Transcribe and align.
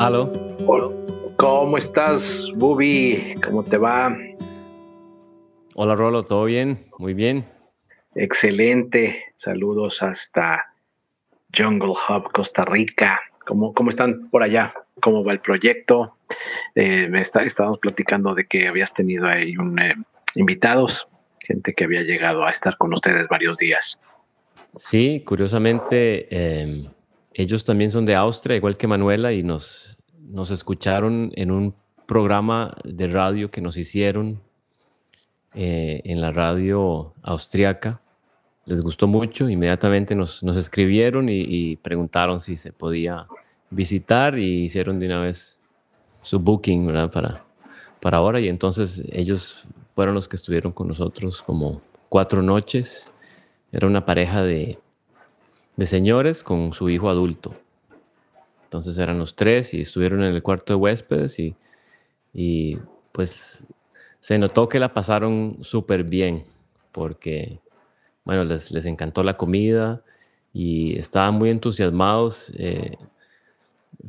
Aló. 0.00 0.32
¿Cómo 1.36 1.76
estás, 1.76 2.48
Bubi? 2.54 3.34
¿Cómo 3.44 3.62
te 3.62 3.76
va? 3.76 4.16
Hola, 5.74 5.94
Rolo, 5.94 6.22
¿todo 6.22 6.46
bien? 6.46 6.86
Muy 6.96 7.12
bien. 7.12 7.44
Excelente. 8.14 9.24
Saludos 9.36 10.02
hasta 10.02 10.72
Jungle 11.54 11.90
Hub, 11.90 12.32
Costa 12.32 12.64
Rica. 12.64 13.20
¿Cómo, 13.46 13.74
cómo 13.74 13.90
están 13.90 14.30
por 14.30 14.42
allá? 14.42 14.72
¿Cómo 15.02 15.22
va 15.22 15.32
el 15.32 15.40
proyecto? 15.40 16.16
Eh, 16.74 17.06
me 17.10 17.20
está, 17.20 17.42
estábamos 17.42 17.78
platicando 17.78 18.34
de 18.34 18.46
que 18.46 18.68
habías 18.68 18.94
tenido 18.94 19.26
ahí 19.26 19.54
un, 19.58 19.78
eh, 19.78 19.96
invitados, 20.34 21.08
gente 21.40 21.74
que 21.74 21.84
había 21.84 22.00
llegado 22.04 22.46
a 22.46 22.50
estar 22.50 22.78
con 22.78 22.94
ustedes 22.94 23.28
varios 23.28 23.58
días. 23.58 23.98
Sí, 24.78 25.22
curiosamente, 25.26 26.26
em, 26.62 26.86
ellos 27.40 27.64
también 27.64 27.90
son 27.90 28.06
de 28.06 28.14
Austria, 28.14 28.56
igual 28.56 28.76
que 28.76 28.86
Manuela, 28.86 29.32
y 29.32 29.42
nos, 29.42 29.98
nos 30.18 30.50
escucharon 30.50 31.32
en 31.34 31.50
un 31.50 31.74
programa 32.06 32.76
de 32.84 33.06
radio 33.06 33.50
que 33.50 33.60
nos 33.60 33.76
hicieron 33.76 34.40
eh, 35.54 36.02
en 36.04 36.20
la 36.20 36.32
radio 36.32 37.14
austriaca. 37.22 38.00
Les 38.66 38.80
gustó 38.82 39.06
mucho, 39.06 39.48
inmediatamente 39.48 40.14
nos, 40.14 40.42
nos 40.42 40.56
escribieron 40.56 41.28
y, 41.28 41.76
preguntaron 41.76 42.40
si 42.40 42.56
se 42.56 42.72
podía 42.72 43.26
visitar 43.70 44.38
y 44.38 44.64
hicieron 44.64 44.98
de 44.98 45.06
una 45.06 45.20
vez 45.20 45.60
su 46.22 46.38
booking 46.38 46.86
Para, 47.10 47.44
para 48.00 48.18
ahora. 48.18 48.40
Y 48.40 48.48
entonces 48.48 49.02
ellos 49.12 49.64
fueron 49.94 50.14
los 50.14 50.28
que 50.28 50.36
estuvieron 50.36 50.72
con 50.72 50.88
nosotros 50.88 51.42
como 51.42 51.80
cuatro 52.08 52.42
noches. 52.42 53.12
Era 53.72 53.86
una 53.86 54.04
pareja 54.04 54.42
de, 54.42 54.78
de 55.80 55.86
señores 55.86 56.42
con 56.42 56.74
su 56.74 56.90
hijo 56.90 57.08
adulto. 57.08 57.54
Entonces 58.64 58.98
eran 58.98 59.18
los 59.18 59.34
tres 59.34 59.72
y 59.72 59.80
estuvieron 59.80 60.22
en 60.22 60.34
el 60.34 60.42
cuarto 60.42 60.74
de 60.74 60.76
huéspedes 60.76 61.38
y, 61.38 61.56
y 62.34 62.76
pues 63.12 63.64
se 64.20 64.38
notó 64.38 64.68
que 64.68 64.78
la 64.78 64.92
pasaron 64.92 65.56
súper 65.62 66.04
bien 66.04 66.44
porque, 66.92 67.60
bueno, 68.26 68.44
les, 68.44 68.70
les, 68.72 68.84
encantó 68.84 69.22
la 69.22 69.38
comida 69.38 70.02
y 70.52 70.98
estaban 70.98 71.36
muy 71.36 71.48
entusiasmados. 71.48 72.52
Eh, 72.58 72.98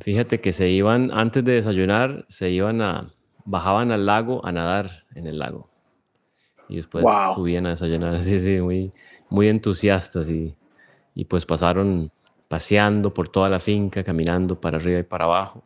fíjate 0.01 0.41
que 0.41 0.51
se 0.51 0.67
iban, 0.67 1.09
antes 1.13 1.45
de 1.45 1.53
desayunar, 1.53 2.25
se 2.27 2.49
iban 2.49 2.81
a, 2.81 3.13
bajaban 3.45 3.93
al 3.93 4.05
lago 4.05 4.45
a 4.45 4.51
nadar 4.51 5.05
en 5.15 5.25
el 5.25 5.39
lago. 5.39 5.69
Y 6.67 6.75
después 6.75 7.05
subían 7.33 7.65
a 7.65 7.69
desayunar, 7.69 8.13
así, 8.15 8.41
sí, 8.41 8.59
muy, 8.59 8.91
muy 9.29 9.47
entusiastas 9.47 10.29
y, 10.29 10.53
y 11.15 11.25
pues 11.25 11.45
pasaron 11.45 12.11
paseando 12.47 13.13
por 13.13 13.29
toda 13.29 13.49
la 13.49 13.59
finca, 13.59 14.03
caminando 14.03 14.59
para 14.59 14.77
arriba 14.77 14.99
y 14.99 15.03
para 15.03 15.25
abajo, 15.25 15.63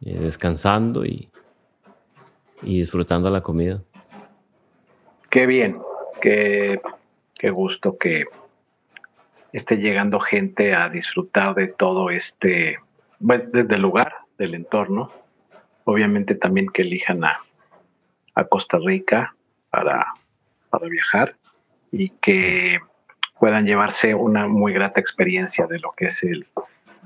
eh, 0.00 0.18
descansando 0.18 1.04
y, 1.04 1.28
y 2.62 2.78
disfrutando 2.78 3.28
la 3.30 3.42
comida. 3.42 3.82
Qué 5.30 5.46
bien, 5.46 5.78
qué, 6.20 6.80
qué 7.34 7.50
gusto 7.50 7.98
que 7.98 8.24
esté 9.52 9.76
llegando 9.76 10.20
gente 10.20 10.74
a 10.74 10.88
disfrutar 10.88 11.54
de 11.54 11.68
todo 11.68 12.10
este, 12.10 12.78
desde 13.18 13.74
el 13.74 13.82
lugar, 13.82 14.14
del 14.38 14.54
entorno. 14.54 15.12
Obviamente 15.84 16.34
también 16.34 16.68
que 16.68 16.82
elijan 16.82 17.24
a, 17.24 17.40
a 18.34 18.44
Costa 18.44 18.78
Rica 18.78 19.34
para, 19.70 20.06
para 20.70 20.88
viajar 20.88 21.36
y 21.92 22.10
que 22.10 22.80
puedan 23.40 23.64
llevarse 23.64 24.14
una 24.14 24.46
muy 24.46 24.74
grata 24.74 25.00
experiencia 25.00 25.66
de 25.66 25.78
lo 25.80 25.92
que 25.96 26.06
es 26.06 26.22
el, 26.22 26.46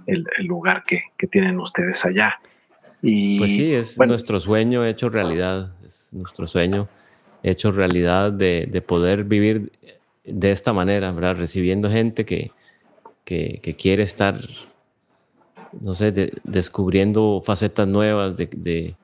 el, 0.07 0.27
lugar 0.41 0.83
que, 0.85 1.05
que, 1.17 1.29
tienen 1.29 1.61
ustedes 1.61 2.05
allá. 2.05 2.41
Y, 3.01 3.39
pues 3.39 3.53
sí, 3.53 3.73
es 3.73 3.97
nuestro 3.99 4.41
sueño 4.41 4.85
hecho 4.85 5.09
realidad, 5.09 5.73
es 5.87 6.13
nuestro 6.13 6.49
sueño 6.49 6.89
hecho 7.45 7.71
realidad 7.71 8.33
de, 8.33 8.67
de 8.69 8.83
poder 8.83 9.23
vivir 9.23 9.71
de 10.25 10.51
esta 10.51 10.73
manera, 10.73 11.13
¿verdad? 11.13 11.37
Recibiendo 11.37 11.89
gente 11.89 12.25
que, 12.25 12.51
que, 13.25 13.61
que 13.63 13.77
quiere 13.77 14.03
estar, 14.03 14.41
no 15.81 15.95
sé, 15.95 16.33
descubriendo 16.43 17.43
facetas 17.45 17.87
nuevas, 17.87 18.37
de, 18.37 18.49
de 18.53 18.97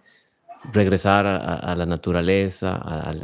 regresar 0.73 1.27
a, 1.27 1.55
a, 1.55 1.77
la 1.77 1.87
naturaleza, 1.87 2.75
a, 2.75 3.15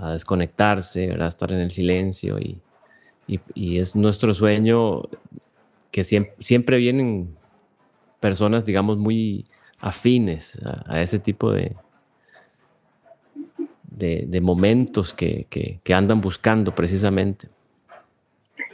a, 0.00 0.12
desconectarse, 0.12 1.06
¿verdad? 1.06 1.28
Estar 1.28 1.52
en 1.52 1.60
el 1.60 1.70
silencio 1.70 2.40
y, 2.40 2.58
y, 3.26 3.78
es 3.78 3.96
nuestro 3.96 4.34
sueño 4.34 5.02
que 5.90 6.04
siempre, 6.04 6.34
siempre, 6.38 6.76
vienen 6.76 7.36
personas, 8.20 8.64
digamos, 8.64 8.98
muy 8.98 9.44
afines 9.80 10.58
a, 10.64 11.00
ese 11.00 11.18
tipo 11.18 11.52
de, 11.52 11.76
de, 13.90 14.40
momentos 14.40 15.14
que, 15.14 15.46
que, 15.50 15.94
andan 15.94 16.20
buscando 16.20 16.74
precisamente. 16.74 17.48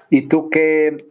¿Y 0.08 0.28
tú 0.28 0.50
qué, 0.50 1.06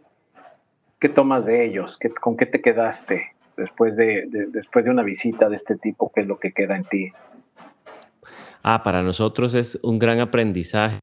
qué 0.98 1.08
tomas 1.08 1.46
de 1.46 1.64
ellos? 1.64 1.96
¿Qué, 1.98 2.10
¿Con 2.10 2.36
qué 2.36 2.46
te 2.46 2.60
quedaste 2.60 3.32
después 3.56 3.96
de, 3.96 4.26
después 4.48 4.84
de 4.84 4.90
una 4.90 5.02
visita 5.02 5.48
de 5.48 5.56
este 5.56 5.76
tipo? 5.76 6.10
¿Qué 6.14 6.22
es 6.22 6.26
lo 6.26 6.38
que 6.38 6.52
queda 6.52 6.76
en 6.76 6.84
ti? 6.84 7.12
Ah, 8.62 8.82
para 8.82 9.02
nosotros 9.02 9.54
es 9.54 9.78
un 9.82 9.98
gran 9.98 10.20
aprendizaje 10.20 10.98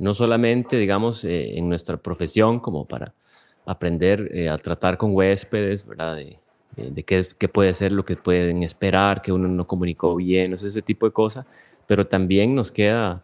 no 0.00 0.14
solamente, 0.14 0.78
digamos, 0.78 1.24
eh, 1.24 1.58
en 1.58 1.68
nuestra 1.68 1.98
profesión 1.98 2.58
como 2.58 2.86
para 2.86 3.14
aprender 3.66 4.30
eh, 4.32 4.48
a 4.48 4.56
tratar 4.56 4.96
con 4.96 5.14
huéspedes, 5.14 5.86
¿verdad? 5.86 6.16
De, 6.16 7.04
qué, 7.04 7.48
puede 7.48 7.74
ser 7.74 7.92
lo 7.92 8.04
que 8.04 8.16
pueden 8.16 8.62
esperar, 8.62 9.20
que 9.20 9.30
uno 9.30 9.46
no 9.46 9.66
comunicó 9.66 10.16
bien, 10.16 10.54
ese 10.54 10.80
tipo 10.80 11.04
de 11.04 11.12
cosas, 11.12 11.44
pero 11.86 12.06
también 12.06 12.54
nos 12.54 12.72
queda 12.72 13.22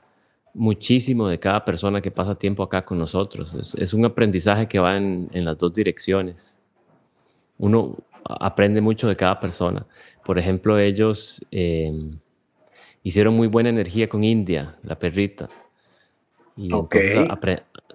muchísimo 0.52 1.28
de 1.28 1.38
cada 1.38 1.64
persona 1.64 2.02
que 2.02 2.10
pasa 2.10 2.34
tiempo 2.34 2.62
acá 2.62 2.84
con 2.84 2.98
nosotros. 2.98 3.74
Es, 3.74 3.94
un 3.94 4.04
aprendizaje 4.04 4.68
que 4.68 4.78
va 4.78 4.98
en, 4.98 5.30
las 5.32 5.56
dos 5.56 5.72
direcciones. 5.72 6.60
Uno 7.56 7.96
aprende 8.22 8.82
mucho 8.82 9.08
de 9.08 9.16
cada 9.16 9.40
persona. 9.40 9.86
Por 10.24 10.38
ejemplo, 10.38 10.78
ellos 10.78 11.42
eh, 11.50 11.90
hicieron 13.02 13.34
muy 13.34 13.48
buena 13.48 13.70
energía 13.70 14.10
con 14.10 14.24
India, 14.24 14.76
la 14.82 14.98
perrita. 14.98 15.48
Y 16.56 16.72
entonces 16.72 17.28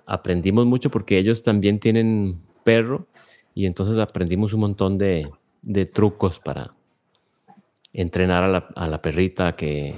aprendimos 0.06 0.66
mucho 0.66 0.92
porque 0.92 1.18
ellos 1.18 1.44
también 1.44 1.80
tienen 1.80 2.40
perro 2.64 3.08
y 3.56 3.66
entonces 3.66 3.98
aprendimos 3.98 4.54
un 4.54 4.62
montón 4.62 4.98
de, 4.98 5.30
de 5.62 5.86
trucos 5.86 6.40
para 6.40 6.74
entrenar 7.94 8.44
a 8.44 8.48
la, 8.48 8.68
a 8.76 8.88
la, 8.88 9.02
perrita 9.02 9.56
que 9.56 9.96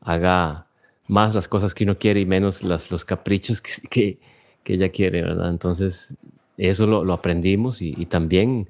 haga 0.00 0.66
más 1.06 1.34
las 1.34 1.48
cosas 1.48 1.74
que 1.74 1.84
uno 1.84 1.98
quiere 1.98 2.20
y 2.20 2.26
menos 2.26 2.62
las, 2.62 2.90
los 2.90 3.04
caprichos 3.04 3.60
que, 3.60 3.70
que, 3.88 4.18
que 4.64 4.74
ella 4.74 4.88
quiere, 4.88 5.22
¿verdad? 5.22 5.50
Entonces, 5.50 6.16
eso 6.56 6.86
lo, 6.86 7.04
lo 7.04 7.12
aprendimos 7.12 7.80
y, 7.80 7.94
y, 7.96 8.06
también, 8.06 8.68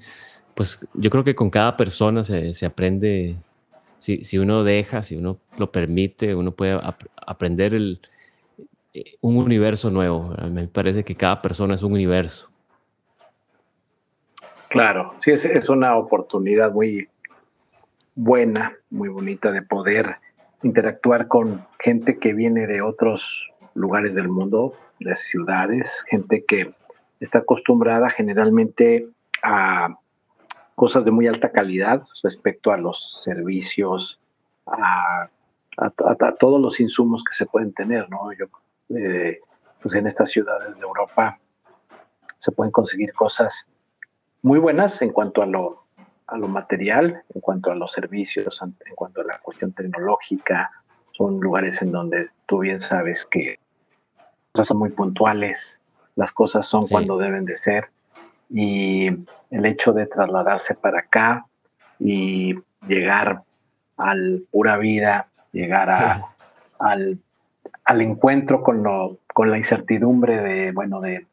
pues 0.54 0.78
yo 0.94 1.10
creo 1.10 1.25
que 1.25 1.34
con 1.34 1.48
cada 1.48 1.76
persona 1.76 2.22
se, 2.25 2.52
se 2.52 2.66
aprende, 2.66 3.36
si, 3.98 4.25
si, 4.25 4.38
uno 4.38 4.64
deja, 4.64 5.02
si 5.02 5.16
uno 5.16 5.38
lo 5.56 5.72
permite, 5.72 6.34
uno 6.34 6.52
puede 6.52 6.72
ap 6.72 7.02
aprender 7.26 7.72
el, 7.72 8.00
un 9.21 9.37
universo 9.37 9.91
nuevo. 9.91 10.34
Me 10.50 10.66
parece 10.69 11.04
que 11.04 11.15
cada 11.15 11.43
persona 11.43 11.75
es 11.75 11.82
un 11.82 11.93
universo. 11.93 12.50
Claro, 14.69 15.15
sí, 15.21 15.31
es, 15.31 15.44
es 15.44 15.69
una 15.69 15.97
oportunidad 15.97 16.72
muy 16.72 17.09
buena, 18.15 18.76
muy 18.91 19.09
bonita 19.09 19.50
de 19.50 19.62
poder 19.62 20.16
interactuar 20.62 21.28
con 21.28 21.66
gente 21.78 22.19
que 22.19 22.34
viene 22.34 22.66
de 22.66 22.82
otros 22.82 23.49
lugares 23.75 24.15
del 24.15 24.28
mundo, 24.28 24.75
de 24.99 25.15
ciudades, 25.15 26.05
gente 26.08 26.44
que 26.44 26.75
está 27.20 27.38
acostumbrada 27.38 28.11
generalmente 28.11 29.08
a 29.43 29.96
cosas 30.75 31.05
de 31.05 31.11
muy 31.11 31.26
alta 31.26 31.50
calidad 31.50 32.02
respecto 32.23 32.73
a 32.73 32.76
los 32.76 33.23
servicios, 33.23 34.20
a, 34.67 35.29
a, 35.76 36.32
todos 36.38 36.61
los 36.61 36.81
insumos 36.81 37.25
que 37.25 37.35
se 37.35 37.46
pueden 37.46 37.73
tener, 37.73 38.08
¿no? 38.11 38.32
Yo 38.32 38.46
eh, 38.90 39.40
pues 39.82 39.94
en 39.94 40.06
estas 40.06 40.31
ciudades 40.31 40.75
de 40.75 40.81
Europa 40.81 41.38
se 42.38 42.52
pueden 42.52 42.70
conseguir 42.70 43.12
cosas 43.12 43.67
muy 44.43 44.58
buenas 44.58 45.02
en 45.02 45.11
cuanto 45.11 45.43
a 45.43 45.46
lo, 45.46 45.85
a 46.26 46.38
lo 46.38 46.49
material, 46.49 47.23
en 47.35 47.40
cuanto 47.40 47.70
a 47.70 47.75
los 47.75 47.93
servicios, 47.93 48.61
en 48.62 48.94
cuanto 48.94 49.20
a 49.20 49.25
la 49.25 49.38
cuestión 49.40 49.73
tecnológica. 49.73 50.70
Son 51.12 51.40
lugares 51.40 51.82
en 51.82 51.90
donde 51.90 52.31
tú 52.46 52.61
bien 52.61 52.79
sabes 52.79 53.26
que 53.26 53.58
las 54.17 54.52
cosas 54.52 54.69
son 54.69 54.79
muy 54.79 54.90
puntuales, 54.90 55.81
las 56.14 56.32
cosas 56.32 56.67
son 56.67 56.87
cuando 56.87 57.19
deben 57.19 57.44
de 57.44 57.56
ser 57.56 57.90
y 58.50 59.08
el 59.50 59.67
hecho 59.67 59.93
de 59.93 60.06
trasladarse 60.06 60.75
para 60.75 61.00
acá 61.00 61.46
y 61.99 62.55
llegar 62.87 63.43
al 63.96 64.44
pura 64.50 64.79
vida, 64.79 65.29
llegar 65.52 65.90
a, 65.90 66.35
al 66.79 67.19
al 67.88 68.02
encuentro 68.02 68.62
con, 68.62 68.82
lo, 68.82 69.17
con 69.32 69.50
la 69.50 69.56
incertidumbre 69.56 70.37
de, 70.43 70.73
bueno, 70.73 71.00
de, 71.00 71.26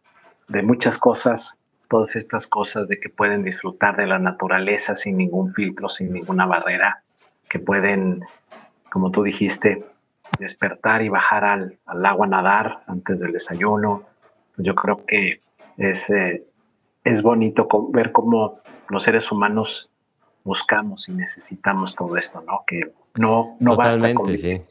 de 0.48 0.62
muchas 0.64 0.98
cosas 0.98 1.58
todas 1.90 2.16
estas 2.16 2.48
cosas 2.48 2.88
de 2.88 2.98
que 2.98 3.10
pueden 3.10 3.44
disfrutar 3.44 3.98
de 3.98 4.08
la 4.08 4.20
naturaleza 4.20 4.96
sin 4.96 5.18
ningún 5.18 5.54
filtro, 5.54 5.90
sin 5.90 6.14
ninguna 6.14 6.46
barrera, 6.46 7.04
que 7.50 7.60
pueden, 7.60 8.24
como 8.90 9.12
tú 9.12 9.24
dijiste, 9.24 9.84
despertar 10.40 11.02
y 11.02 11.10
bajar 11.10 11.44
al, 11.44 11.78
agua 12.06 12.26
a 12.26 12.30
nadar 12.30 12.84
antes 12.88 13.20
del 13.20 13.34
desayuno. 13.34 14.04
Yo 14.56 14.76
creo 14.76 15.06
que 15.06 15.42
es, 15.78 16.10
eh, 16.10 16.46
es 17.04 17.22
bonito 17.22 17.68
ver 17.92 18.14
cómo 18.14 18.60
los 18.88 19.04
seres 19.04 19.30
humanos 19.30 19.90
buscamos 20.46 21.10
y 21.10 21.12
necesitamos 21.12 21.96
todo 21.96 22.16
esto, 22.16 22.42
¿no? 22.48 22.64
Que 22.66 22.94
no, 23.16 23.58
no 23.60 23.76
basta 23.76 24.14
convivir, 24.14 24.64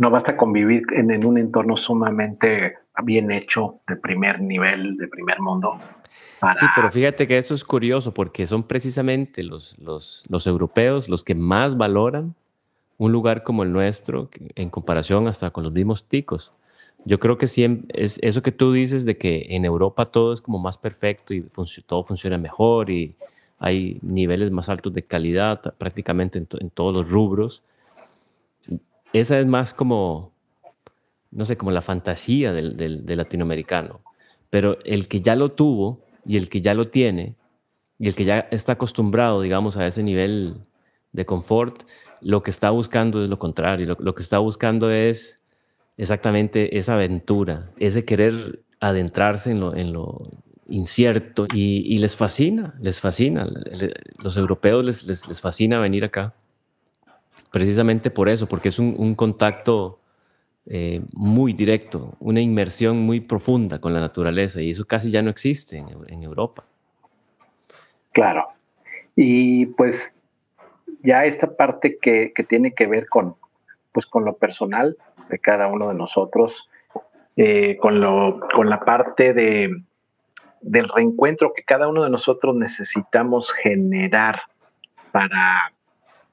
no 0.00 0.10
basta 0.10 0.36
convivir 0.36 0.82
en, 0.94 1.10
en, 1.10 1.26
un 1.26 1.36
entorno 1.36 1.76
sumamente 1.76 2.78
bien 3.04 3.30
hecho, 3.30 3.80
de 3.86 3.96
primer 3.96 4.40
nivel, 4.40 4.96
de 4.96 5.06
primer 5.08 5.40
mundo. 5.40 5.78
Sí, 6.58 6.66
pero 6.74 6.90
fíjate 6.90 7.28
que 7.28 7.36
esto 7.36 7.52
es 7.52 7.62
curioso 7.62 8.14
porque 8.14 8.46
son 8.46 8.62
precisamente 8.62 9.42
los, 9.42 9.78
los, 9.78 10.24
los 10.30 10.46
europeos 10.46 11.08
los 11.10 11.22
que 11.22 11.34
más 11.34 11.76
valoran 11.76 12.34
un 12.96 13.12
lugar 13.12 13.42
como 13.42 13.62
el 13.62 13.72
nuestro 13.72 14.30
en 14.54 14.70
comparación 14.70 15.28
hasta 15.28 15.50
con 15.50 15.64
los 15.64 15.72
mismos 15.72 16.08
ticos. 16.08 16.50
Yo 17.04 17.18
creo 17.18 17.36
que 17.36 17.46
siempre 17.46 18.02
es 18.02 18.18
eso 18.22 18.42
que 18.42 18.52
tú 18.52 18.72
dices 18.72 19.04
de 19.04 19.18
que 19.18 19.48
en 19.50 19.66
Europa 19.66 20.06
todo 20.06 20.32
es 20.32 20.40
como 20.40 20.58
más 20.58 20.78
perfecto 20.78 21.34
y 21.34 21.42
todo 21.86 22.04
funciona 22.04 22.38
mejor 22.38 22.88
y 22.88 23.16
hay 23.58 23.98
niveles 24.00 24.50
más 24.50 24.70
altos 24.70 24.94
de 24.94 25.02
calidad 25.02 25.60
prácticamente 25.76 26.38
en, 26.38 26.70
todos 26.70 26.94
los 26.94 27.10
rubros. 27.10 27.62
Esa 29.12 29.38
es 29.38 29.46
más 29.46 29.74
como, 29.74 30.32
no 31.30 31.44
sé, 31.44 31.56
como 31.56 31.70
la 31.70 31.82
fantasía 31.82 32.52
del, 32.52 33.04
latinoamericano. 33.06 34.00
Pero 34.50 34.78
el 34.84 35.08
que 35.08 35.20
ya 35.20 35.36
lo 35.36 35.52
tuvo 35.52 36.00
y 36.24 36.36
el 36.36 36.48
que 36.48 36.60
ya 36.60 36.74
lo 36.74 36.88
tiene 36.88 37.36
y 37.98 38.08
el 38.08 38.14
que 38.14 38.24
ya 38.24 38.48
está 38.50 38.72
acostumbrado, 38.72 39.42
digamos, 39.42 39.76
a 39.76 39.86
ese 39.86 40.02
nivel 40.02 40.56
de 41.12 41.26
confort, 41.26 41.82
lo 42.20 42.42
que 42.42 42.50
está 42.50 42.70
buscando 42.70 43.22
es 43.22 43.30
lo 43.30 43.38
contrario. 43.38 43.96
Lo, 43.98 44.14
que 44.14 44.22
está 44.22 44.38
buscando 44.38 44.90
es 44.90 45.42
exactamente 45.96 46.78
esa 46.78 46.94
aventura, 46.94 47.70
ese 47.78 48.04
querer 48.04 48.62
adentrarse 48.80 49.50
en 49.50 49.60
lo, 49.60 49.76
en 49.76 49.92
lo 49.92 50.30
incierto 50.68 51.46
y, 51.52 51.98
les 51.98 52.16
fascina, 52.16 52.74
les 52.80 53.00
fascina. 53.00 53.46
Los 54.18 54.36
europeos 54.36 54.84
les, 54.84 55.06
les, 55.28 55.40
fascina 55.40 55.78
venir 55.78 56.04
acá. 56.04 56.34
Precisamente 57.50 58.10
por 58.10 58.28
eso, 58.28 58.46
porque 58.46 58.68
es 58.68 58.78
un, 58.78 59.14
contacto 59.14 59.98
eh, 60.66 61.02
muy 61.12 61.52
directo, 61.52 62.14
una 62.20 62.40
inmersión 62.40 62.98
muy 62.98 63.20
profunda 63.20 63.80
con 63.80 63.92
la 63.92 64.00
naturaleza 64.00 64.60
y 64.60 64.70
eso 64.70 64.84
casi 64.84 65.10
ya 65.10 65.20
no 65.22 65.30
existe 65.30 65.84
en, 66.08 66.22
Europa. 66.22 66.64
Claro. 68.12 68.48
Y 69.16 69.66
pues 69.66 70.12
ya 71.02 71.24
esta 71.24 71.56
parte 71.56 71.98
que, 72.00 72.32
tiene 72.48 72.72
que 72.72 72.86
ver 72.86 73.08
con, 73.08 73.34
pues, 73.92 74.06
con 74.06 74.24
lo 74.24 74.34
personal 74.36 74.96
de 75.28 75.38
cada 75.38 75.66
uno 75.66 75.88
de 75.88 75.94
nosotros, 75.94 76.68
eh, 77.36 77.78
con, 77.80 78.00
lo, 78.00 78.40
con 78.54 78.70
la 78.70 78.80
parte 78.80 79.32
de, 79.32 79.70
del 80.60 80.88
reencuentro 80.88 81.52
que 81.54 81.62
cada 81.62 81.88
uno 81.88 82.04
de 82.04 82.10
nosotros 82.10 82.54
necesitamos 82.54 83.52
generar 83.52 84.42
para 85.10 85.72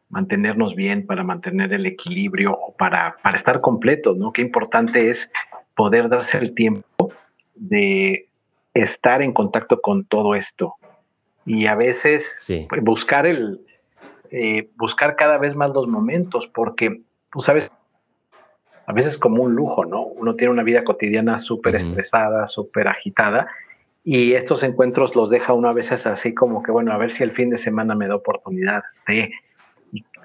mantenernos 0.10 0.76
bien, 0.76 1.06
para 1.06 1.24
mantener 1.24 1.74
el 1.74 1.86
equilibrio 1.86 2.54
o 2.54 2.76
para, 2.76 3.18
para 3.22 3.38
estar 3.38 3.62
completos, 3.62 4.18
¿no? 4.18 4.32
Qué 4.32 4.42
importante 4.42 5.10
es 5.10 5.30
poder 5.76 6.10
darse 6.10 6.38
el 6.38 6.54
tiempo 6.56 7.12
de 7.56 8.28
estar 8.74 9.22
en 9.22 9.34
contacto 9.34 9.82
con 9.82 10.06
todo 10.06 10.36
esto. 10.36 10.76
Y 11.46 11.68
a 11.68 11.76
veces 11.76 12.44
pues, 12.70 12.84
buscar 12.84 13.26
el, 13.26 13.62
eh, 14.32 14.70
buscar 14.76 15.16
cada 15.16 15.38
vez 15.38 15.56
más 15.56 15.72
los 15.72 15.88
momentos, 15.88 16.48
porque 16.54 17.02
tú 17.32 17.42
sabes, 17.42 17.70
a 18.86 18.94
veces 18.94 19.18
como 19.18 19.44
un 19.44 19.56
lujo, 19.56 19.86
¿no? 19.86 20.04
Uno 20.04 20.36
tiene 20.36 20.54
una 20.54 20.64
vida 20.64 20.84
cotidiana 20.84 21.40
súper 21.42 21.76
estresada, 21.76 22.48
súper 22.48 22.88
agitada, 22.88 23.48
y 24.04 24.34
estos 24.34 24.64
encuentros 24.64 25.16
los 25.16 25.30
deja 25.30 25.52
uno 25.52 25.70
a 25.70 25.74
veces 25.74 26.08
así 26.08 26.34
como 26.34 26.64
que, 26.64 26.72
bueno, 26.72 26.94
a 26.94 26.98
ver 26.98 27.12
si 27.12 27.24
el 27.24 27.34
fin 27.34 27.50
de 27.50 27.58
semana 27.58 27.94
me 27.94 28.08
da 28.08 28.16
oportunidad 28.16 28.84
de... 29.06 29.32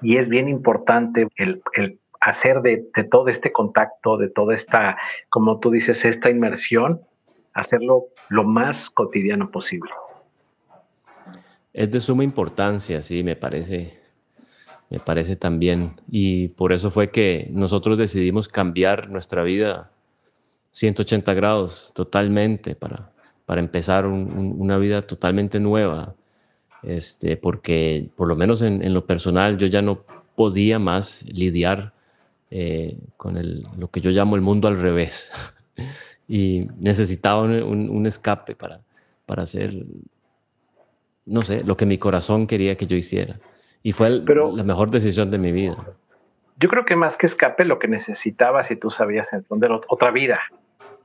Y, 0.03 0.17
es 0.17 0.29
bien 0.29 0.49
importante 0.49 1.27
el, 1.37 1.61
hacer 2.21 2.61
de, 2.61 2.85
de, 2.95 3.03
todo 3.03 3.27
este 3.29 3.51
contacto, 3.51 4.17
de 4.17 4.29
toda 4.29 4.55
esta, 4.55 4.97
como 5.29 5.59
tú 5.59 5.71
dices, 5.71 6.05
esta 6.05 6.29
inmersión, 6.29 7.01
hacerlo 7.53 8.05
lo 8.29 8.43
más 8.43 8.89
cotidiano 8.89 9.51
posible. 9.51 9.91
Es 11.73 11.89
de 11.89 11.99
suma 11.99 12.23
importancia, 12.23 13.01
sí, 13.01 13.23
me 13.23 13.35
parece, 13.35 13.99
me 14.89 14.99
parece 14.99 15.35
también. 15.35 15.93
Y 16.07 16.49
por 16.49 16.71
eso 16.71 16.91
fue 16.91 17.09
que 17.09 17.47
nosotros 17.51 17.97
decidimos 17.97 18.47
cambiar 18.47 19.09
nuestra 19.09 19.43
vida 19.43 19.91
180 20.71 21.33
grados 21.33 21.91
totalmente 21.95 22.75
para, 22.75 23.11
para 23.45 23.59
empezar 23.59 24.05
una 24.05 24.77
vida 24.77 25.01
totalmente 25.03 25.59
nueva. 25.59 26.15
Este, 26.83 27.37
porque 27.37 28.09
por 28.15 28.27
lo 28.27 28.35
menos 28.35 28.61
en, 28.61 28.93
lo 28.93 29.05
personal 29.05 29.57
yo 29.57 29.67
ya 29.67 29.81
no 29.81 30.03
podía 30.35 30.79
más 30.79 31.23
lidiar 31.23 31.93
eh, 32.51 32.97
con 33.17 33.37
el, 33.37 33.65
lo 33.77 33.89
que 33.89 34.01
yo 34.01 34.11
llamo 34.11 34.35
el 34.35 34.41
mundo 34.41 34.67
al 34.67 34.81
revés. 34.81 35.31
y 36.27 36.67
necesitaba 36.77 37.41
un, 37.41 37.89
un 37.89 38.05
escape 38.05 38.55
para, 38.55 38.81
para 39.25 39.43
hacer 39.43 39.85
no 41.25 41.41
sé, 41.43 41.63
lo 41.63 41.77
que 41.77 41.85
mi 41.85 41.97
corazón 41.97 42.47
quería 42.47 42.75
que 42.75 42.85
yo 42.85 42.95
hiciera. 42.95 43.39
Y 43.81 43.91
fue 43.91 44.09
la 44.09 44.63
mejor 44.63 44.89
decisión 44.89 45.31
de 45.31 45.37
mi 45.37 45.51
vida. 45.51 45.75
Yo 46.57 46.69
creo 46.69 46.85
que 46.85 46.95
más 46.95 47.17
que 47.17 47.25
escape, 47.25 47.65
lo 47.65 47.79
que 47.79 47.87
necesitabas 47.87 48.71
y 48.71 48.75
tú 48.75 48.91
sabías 48.91 49.33
entender 49.33 49.71
otra 49.71 50.11
vida, 50.11 50.39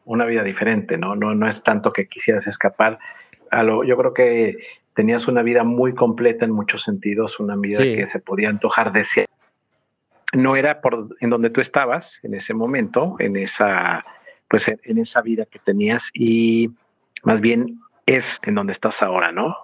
una 0.05 0.25
vida 0.27 0.43
diferente, 0.43 0.97
¿no? 0.97 1.17
No, 1.17 1.35
no 1.35 1.49
es 1.49 1.63
tanto 1.63 1.93
que 1.93 2.07
quisieras 2.07 2.47
escapar. 2.47 2.99
A 3.51 3.63
lo, 3.63 3.83
yo 3.83 3.97
creo 3.97 4.15
que 4.15 4.59
tenías 4.99 5.29
una 5.29 5.43
vida 5.43 5.63
muy 5.63 5.95
completa 5.95 6.45
en 6.45 6.51
muchos 6.51 6.83
sentidos, 6.83 7.39
una 7.39 7.55
vida 7.55 7.79
que 7.79 8.09
se 8.09 8.19
podía 8.19 8.49
antojar 8.49 8.91
de 8.91 9.05
ser. 9.05 9.29
No 10.33 10.57
era 10.57 10.81
por 10.81 11.17
en 11.21 11.31
donde 11.31 11.51
tú 11.51 11.61
estabas 11.61 12.19
en 12.25 12.35
ese 12.35 12.53
momento, 12.53 13.15
en 13.21 13.37
esa, 13.37 14.05
pues 14.49 14.67
en 14.67 14.99
esa 14.99 15.23
vida 15.23 15.47
que 15.47 15.61
tenías 15.61 16.11
y 16.13 16.73
más 17.23 17.41
bien 17.41 17.79
es 18.07 18.41
en 18.43 18.57
donde 18.57 18.73
estás 18.73 19.01
ahora, 19.01 19.31
¿no? 19.31 19.57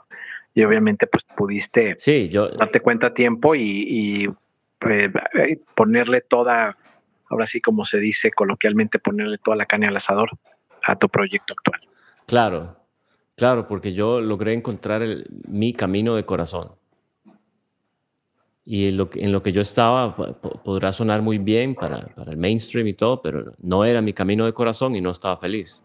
y 0.54 0.62
obviamente 0.62 1.08
pues 1.08 1.25
pudiste 1.37 1.97
sí, 1.99 2.28
yo, 2.28 2.49
darte 2.50 2.78
cuenta 2.78 3.08
a 3.08 3.14
tiempo 3.14 3.56
y, 3.56 4.30
eh, 4.88 5.12
eh, 5.35 5.58
ponerle 5.75 6.20
toda, 6.20 6.76
ahora 7.28 7.49
sí 7.49 7.61
como 7.61 7.85
se 7.85 7.99
dice 7.99 8.30
coloquialmente, 8.30 9.00
ponerle 9.00 9.38
toda 9.38 9.56
la 9.56 9.66
caña 9.66 9.88
al 9.88 9.97
asador 9.97 10.30
a 10.85 10.94
tu 10.94 11.08
proyecto 11.08 11.54
actual. 11.54 11.80
Claro, 12.28 12.76
claro, 13.36 13.66
porque 13.68 13.92
yo 13.92 14.20
logré 14.20 14.52
encontrar 14.52 15.02
mi 15.48 15.72
camino 15.72 16.14
de 16.16 16.24
corazón. 16.24 16.72
Y 18.66 18.88
en 18.88 18.96
lo, 18.96 19.10
que, 19.10 19.22
en 19.22 19.30
lo 19.30 19.42
que 19.42 19.52
yo 19.52 19.60
estaba 19.60 20.16
podrá 20.16 20.92
sonar 20.92 21.20
muy 21.20 21.36
bien 21.36 21.74
para, 21.74 22.06
para 22.14 22.30
el 22.30 22.38
mainstream 22.38 22.86
y 22.86 22.94
todo, 22.94 23.20
pero 23.20 23.52
no 23.58 23.84
era 23.84 24.00
mi 24.00 24.14
camino 24.14 24.46
de 24.46 24.54
corazón 24.54 24.96
y 24.96 25.02
no 25.02 25.10
estaba 25.10 25.36
feliz. 25.36 25.82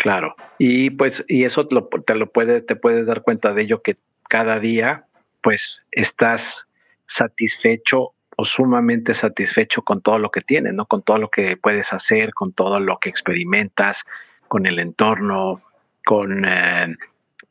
Claro. 0.00 0.34
Y 0.56 0.88
pues, 0.88 1.22
y 1.28 1.44
eso 1.44 1.66
te 1.66 2.14
lo 2.14 2.30
puedes, 2.30 2.64
te 2.64 2.74
puedes 2.74 3.06
dar 3.06 3.20
cuenta 3.20 3.52
de 3.52 3.62
ello 3.62 3.82
que 3.82 3.96
cada 4.30 4.58
día, 4.58 5.04
pues, 5.42 5.84
estás 5.90 6.66
satisfecho 7.06 8.12
o 8.36 8.44
sumamente 8.46 9.12
satisfecho 9.12 9.82
con 9.82 10.00
todo 10.00 10.18
lo 10.18 10.30
que 10.30 10.40
tienes, 10.40 10.72
¿no? 10.72 10.86
Con 10.86 11.02
todo 11.02 11.18
lo 11.18 11.28
que 11.28 11.58
puedes 11.58 11.92
hacer, 11.92 12.32
con 12.32 12.54
todo 12.54 12.80
lo 12.80 12.98
que 12.98 13.10
experimentas, 13.10 14.06
con 14.50 14.66
el 14.66 14.80
entorno, 14.80 15.62
con, 16.04 16.44
eh, 16.44 16.96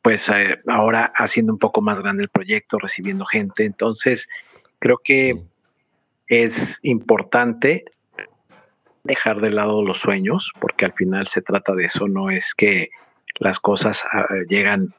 pues, 0.02 0.28
eh, 0.28 0.60
ahora 0.66 1.10
haciendo 1.16 1.50
un 1.50 1.58
poco 1.58 1.80
más 1.80 1.98
grande 1.98 2.24
el 2.24 2.28
proyecto, 2.28 2.78
recibiendo 2.78 3.24
gente. 3.24 3.64
Entonces, 3.64 4.28
creo 4.78 5.00
que 5.02 5.40
es 6.28 6.78
importante 6.82 7.86
dejar 9.02 9.40
de 9.40 9.48
lado 9.48 9.82
los 9.82 9.98
sueños, 9.98 10.52
porque 10.60 10.84
al 10.84 10.92
final 10.92 11.26
se 11.26 11.40
trata 11.40 11.74
de 11.74 11.86
eso, 11.86 12.06
no 12.06 12.28
es 12.28 12.54
que 12.54 12.90
las 13.38 13.58
cosas 13.60 14.04
ah, 14.12 14.26
llegan 14.46 14.94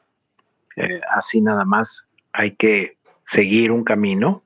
eh, 0.74 1.00
así 1.14 1.40
nada 1.40 1.64
más, 1.64 2.08
hay 2.32 2.56
que 2.56 2.96
seguir 3.22 3.70
un 3.70 3.84
camino 3.84 4.42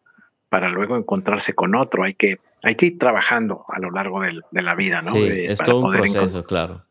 para 0.50 0.68
luego 0.68 0.98
encontrarse 0.98 1.54
con 1.54 1.74
otro, 1.74 2.04
hay 2.04 2.12
que, 2.12 2.38
hay 2.62 2.74
que 2.74 2.84
ir 2.84 2.98
trabajando 2.98 3.64
a 3.68 3.80
lo 3.80 3.90
largo 3.90 4.20
de 4.20 4.62
la 4.62 4.74
vida, 4.74 5.00
¿no? 5.00 5.12
Sí, 5.12 5.26
es 5.26 5.58
todo 5.58 5.86
un 5.86 5.90
proceso, 5.90 6.44
claro. 6.44 6.85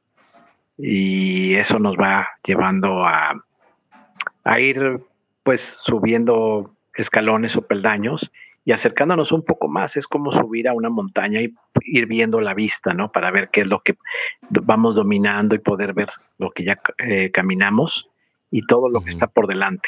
Y 0.77 1.55
eso 1.55 1.79
nos 1.79 1.95
va 1.95 2.27
llevando 2.45 3.05
a, 3.05 3.33
a 4.43 4.59
ir 4.59 4.99
pues 5.43 5.79
subiendo 5.83 6.71
escalones 6.95 7.55
o 7.55 7.61
peldaños 7.61 8.31
y 8.65 8.71
acercándonos 8.71 9.31
un 9.31 9.43
poco 9.43 9.67
más 9.67 9.95
es 9.95 10.07
como 10.07 10.31
subir 10.31 10.67
a 10.67 10.73
una 10.73 10.89
montaña 10.89 11.39
y 11.39 11.53
ir 11.83 12.07
viendo 12.07 12.41
la 12.41 12.55
vista, 12.55 12.93
¿no? 12.93 13.11
Para 13.11 13.29
ver 13.29 13.49
qué 13.49 13.61
es 13.61 13.67
lo 13.67 13.81
que 13.81 13.95
vamos 14.49 14.95
dominando 14.95 15.53
y 15.53 15.59
poder 15.59 15.93
ver 15.93 16.09
lo 16.39 16.49
que 16.49 16.65
ya 16.65 16.79
eh, 16.97 17.29
caminamos 17.31 18.09
y 18.49 18.61
todo 18.65 18.89
lo 18.89 19.01
que 19.01 19.11
está 19.11 19.27
por 19.27 19.45
delante. 19.45 19.87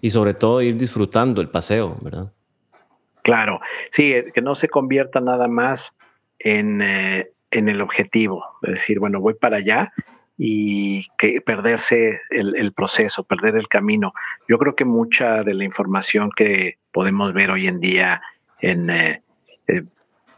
Y 0.00 0.08
sobre 0.08 0.32
todo 0.32 0.62
ir 0.62 0.76
disfrutando 0.76 1.42
el 1.42 1.50
paseo, 1.50 1.98
¿verdad? 2.00 2.32
Claro, 3.22 3.60
sí, 3.90 4.14
eh, 4.14 4.32
que 4.34 4.40
no 4.40 4.54
se 4.54 4.68
convierta 4.68 5.20
nada 5.20 5.46
más 5.46 5.94
en, 6.38 6.80
eh, 6.80 7.30
en 7.52 7.68
el 7.68 7.80
objetivo, 7.80 8.44
decir, 8.62 8.98
bueno, 8.98 9.20
voy 9.20 9.34
para 9.34 9.58
allá 9.58 9.92
y 10.38 11.06
que 11.18 11.40
perderse 11.40 12.20
el, 12.30 12.72
proceso, 12.72 13.22
perder 13.22 13.54
el 13.56 13.68
camino. 13.68 14.12
Yo 14.48 14.58
creo 14.58 14.74
que 14.74 14.84
mucha 14.84 15.44
de 15.44 15.54
la 15.54 15.64
información 15.64 16.30
que 16.34 16.78
podemos 16.90 17.32
ver 17.32 17.50
hoy 17.50 17.68
en 17.68 17.78
día 17.78 18.22
en, 18.60 18.90
eh, 18.90 19.22
eh, 19.68 19.84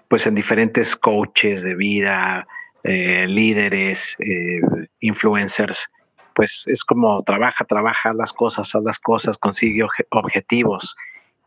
pues 0.08 0.26
en 0.26 0.34
diferentes 0.34 0.96
coaches 0.96 1.62
de 1.62 1.74
vida, 1.74 2.46
eh, 2.82 3.26
líderes, 3.28 4.16
influencers, 5.00 5.88
pues 6.34 6.64
es 6.66 6.84
como 6.84 7.22
trabaja, 7.22 7.64
trabaja 7.64 8.12
las 8.12 8.32
cosas, 8.32 8.74
haz 8.74 8.82
las 8.82 8.98
cosas, 8.98 9.38
consigue 9.38 9.86
objetivos. 10.10 10.96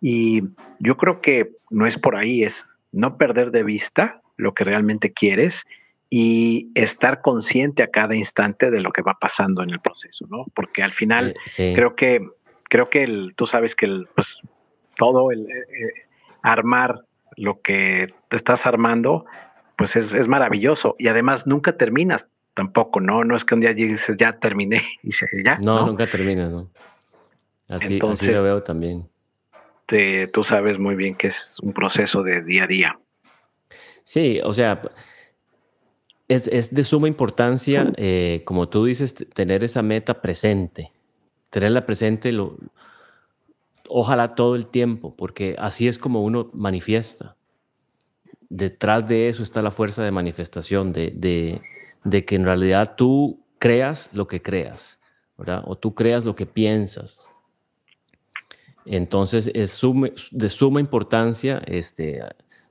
Y 0.02 0.42
yo 0.80 0.96
creo 0.96 1.22
que 1.22 1.52
no 1.70 1.86
es 1.86 1.98
por 1.98 2.16
ahí, 2.16 2.44
es 2.44 2.76
no 2.92 3.18
perder 3.18 3.52
de 3.52 3.64
vista 3.64 4.22
lo 4.38 4.54
que 4.54 4.64
realmente 4.64 5.12
quieres 5.12 5.66
y 6.10 6.70
estar 6.74 7.22
consciente 7.22 7.84
a 7.84 7.88
cada 7.88 8.16
instante 8.16 8.72
de 8.72 8.80
lo 8.80 8.92
que 8.92 9.02
va 9.02 9.18
pasando 9.20 9.62
en 9.62 9.72
el 9.72 9.80
proceso, 9.80 10.26
¿no? 10.30 10.46
Porque 10.54 10.84
al 10.84 10.94
final 10.94 11.36
eh, 11.58 11.74
creo 11.76 11.96
que 11.96 12.26
creo 12.64 12.90
que 12.90 13.04
el, 13.04 13.34
tú 13.36 13.46
sabes 13.46 13.76
que 13.76 13.86
el, 13.86 14.08
pues 14.16 14.42
todo 14.96 15.32
el 15.32 15.42
eh, 15.42 15.60
eh, 15.60 15.94
armar 16.42 17.02
lo 17.36 17.62
que 17.62 18.08
te 18.30 18.38
estás 18.38 18.66
armando, 18.66 19.26
pues 19.78 19.96
es, 19.96 20.28
maravilloso 20.28 20.96
y 20.98 21.08
además 21.08 21.46
nunca 21.46 21.78
terminas 21.78 22.28
tampoco, 22.54 23.00
¿no? 23.00 23.24
No 23.24 23.36
es 23.36 23.46
que 23.46 23.54
un 23.54 23.62
día 23.62 23.74
dices 23.74 24.16
ya 24.18 24.40
terminé 24.40 24.84
y 25.04 25.12
se 25.12 25.28
ya. 25.44 25.58
No, 25.58 25.86
nunca 25.86 26.10
terminas, 26.10 26.50
¿no? 26.50 26.70
Así, 27.68 27.96
Entonces, 27.96 28.34
lo 28.34 28.44
veo 28.44 28.64
también. 28.64 29.10
tú 30.32 30.44
sabes 30.46 30.80
muy 30.80 30.96
bien 30.96 31.16
que 31.16 31.28
es 31.28 31.60
un 31.62 31.74
proceso 31.74 32.24
de 32.24 32.42
día 32.42 32.64
a 32.64 32.68
día. 32.68 33.00
Sí, 34.08 34.40
o 34.42 34.54
sea, 34.54 34.82
es, 36.30 36.74
de 36.74 36.84
suma 36.86 37.10
importancia, 37.10 37.92
eh, 37.98 38.42
como 38.46 38.70
tú 38.70 38.86
dices, 38.86 39.14
tener 39.34 39.66
esa 39.66 39.82
meta 39.82 40.22
presente, 40.22 40.94
tenerla 41.50 41.86
presente, 41.86 42.32
lo, 42.32 42.56
ojalá 43.90 44.34
todo 44.34 44.56
el 44.56 44.68
tiempo, 44.68 45.14
porque 45.14 45.58
así 45.60 45.90
es 45.90 46.00
como 46.00 46.24
uno 46.24 46.50
manifiesta. 46.54 47.36
Detrás 48.48 49.10
de 49.10 49.28
eso 49.28 49.44
está 49.44 49.62
la 49.62 49.72
fuerza 49.72 50.06
de 50.06 50.12
manifestación, 50.12 50.94
de, 50.94 51.60
que 52.26 52.36
en 52.36 52.46
realidad 52.46 52.96
tú 52.96 53.44
creas 53.60 54.10
lo 54.14 54.26
que 54.26 54.42
creas, 54.42 55.02
¿verdad? 55.38 55.64
O 55.66 55.78
tú 55.78 55.96
creas 55.96 56.24
lo 56.24 56.34
que 56.34 56.46
piensas. 56.46 57.28
Entonces 58.86 59.52
es 59.54 59.82
de 60.32 60.50
suma 60.50 60.80
importancia, 60.80 61.62
este, 61.66 62.24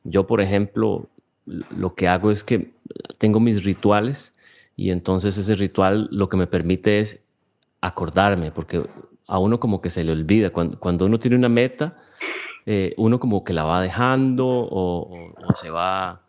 yo 0.03 0.27
por 0.27 0.41
ejemplo, 0.41 1.11
lo 1.47 1.95
que 1.95 2.09
hago 2.09 2.31
es 2.31 2.45
que 2.45 2.73
tengo 3.19 3.41
mis 3.41 3.65
rituales 3.65 4.35
y 4.77 4.91
entonces 4.91 5.39
ese 5.39 5.55
ritual 5.55 6.09
lo 6.11 6.29
que 6.29 6.37
me 6.37 6.47
permite 6.47 6.99
es 6.99 7.25
acordarme, 7.81 8.51
porque 8.51 8.85
a 9.27 9.39
uno 9.39 9.59
como 9.59 9.81
que 9.81 9.91
se 9.91 10.05
le 10.05 10.13
olvida. 10.13 10.51
Cuando, 10.51 11.07
uno 11.07 11.19
tiene 11.19 11.37
una 11.37 11.49
meta, 11.49 11.97
eh, 12.67 12.95
uno 12.97 13.19
como 13.19 13.45
que 13.45 13.53
la 13.53 13.65
va 13.65 13.81
dejando 13.81 14.47
o, 14.47 15.33
se 15.61 15.71
va 15.71 16.23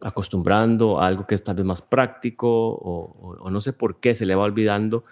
acostumbrando 0.00 1.00
a 1.00 1.06
algo 1.06 1.26
que 1.26 1.34
es 1.34 1.44
tal 1.44 1.56
vez 1.56 1.64
más 1.64 1.82
práctico 1.82 2.48
o, 2.48 3.50
no 3.50 3.60
sé 3.60 3.72
por 3.72 4.00
qué 4.00 4.14
se 4.14 4.26
le 4.26 4.34
va 4.34 4.44
olvidando. 4.44 5.02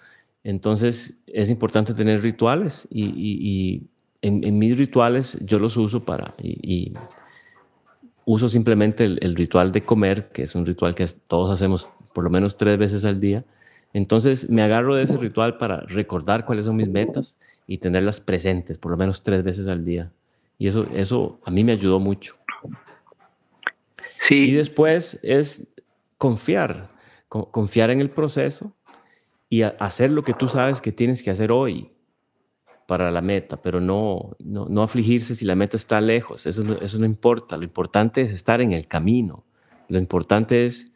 Entonces 0.43 1.23
es 1.27 1.49
importante 1.49 1.93
tener 1.93 2.21
rituales 2.21 2.87
y, 2.89 3.83
en, 4.21 4.57
mis 4.57 4.77
rituales 4.77 5.37
yo 5.45 5.59
los 5.59 5.77
uso 5.77 6.03
para, 6.05 6.33
uso 8.25 8.49
simplemente 8.49 9.05
el, 9.05 9.35
ritual 9.35 9.71
de 9.71 9.83
comer, 9.83 10.29
que 10.29 10.43
es 10.43 10.55
un 10.55 10.65
ritual 10.65 10.95
que 10.95 11.05
todos 11.27 11.51
hacemos 11.51 11.89
por 12.13 12.23
lo 12.23 12.29
menos 12.29 12.57
tres 12.57 12.77
veces 12.77 13.05
al 13.05 13.19
día. 13.19 13.43
Entonces 13.93 14.49
me 14.49 14.61
agarro 14.61 14.95
de 14.95 15.03
ese 15.03 15.17
ritual 15.17 15.57
para 15.57 15.81
recordar 15.81 16.45
cuáles 16.45 16.65
son 16.65 16.75
mis 16.75 16.87
metas 16.87 17.37
y 17.65 17.77
tenerlas 17.77 18.19
presentes 18.19 18.77
por 18.77 18.91
lo 18.91 18.97
menos 18.97 19.23
tres 19.23 19.43
veces 19.43 19.67
al 19.67 19.83
día. 19.83 20.11
Y 20.57 20.67
eso, 20.67 20.87
eso 20.93 21.39
a 21.45 21.51
mí 21.51 21.63
me 21.63 21.71
ayudó 21.71 21.99
mucho. 21.99 22.35
Sí. 24.27 24.49
Y 24.49 24.53
después 24.53 25.19
es 25.23 25.73
confiar, 26.17 26.89
confiar 27.29 27.89
en 27.89 28.01
el 28.01 28.09
proceso 28.09 28.73
y 29.49 29.63
hacer 29.63 30.11
lo 30.11 30.23
que 30.23 30.33
tú 30.33 30.47
sabes 30.47 30.81
que 30.81 30.91
tienes 30.91 31.23
que 31.23 31.31
hacer 31.31 31.51
hoy 31.51 31.91
para 32.89 33.11
la 33.11 33.21
meta, 33.21 33.57
pero 33.61 33.79
no, 33.79 34.35
no, 34.39 34.81
afligirse 34.81 35.35
si 35.35 35.45
la 35.45 35.53
meta 35.53 35.77
está 35.77 36.01
lejos, 36.01 36.47
eso 36.47 36.63
no, 36.63 36.73
eso 36.81 36.97
no 36.97 37.05
importa, 37.05 37.55
lo 37.55 37.63
importante 37.63 38.21
es 38.21 38.31
estar 38.31 38.61
en 38.61 38.71
el 38.71 38.87
camino, 38.87 39.45
lo 39.89 39.99
importante 39.99 40.65
es 40.65 40.91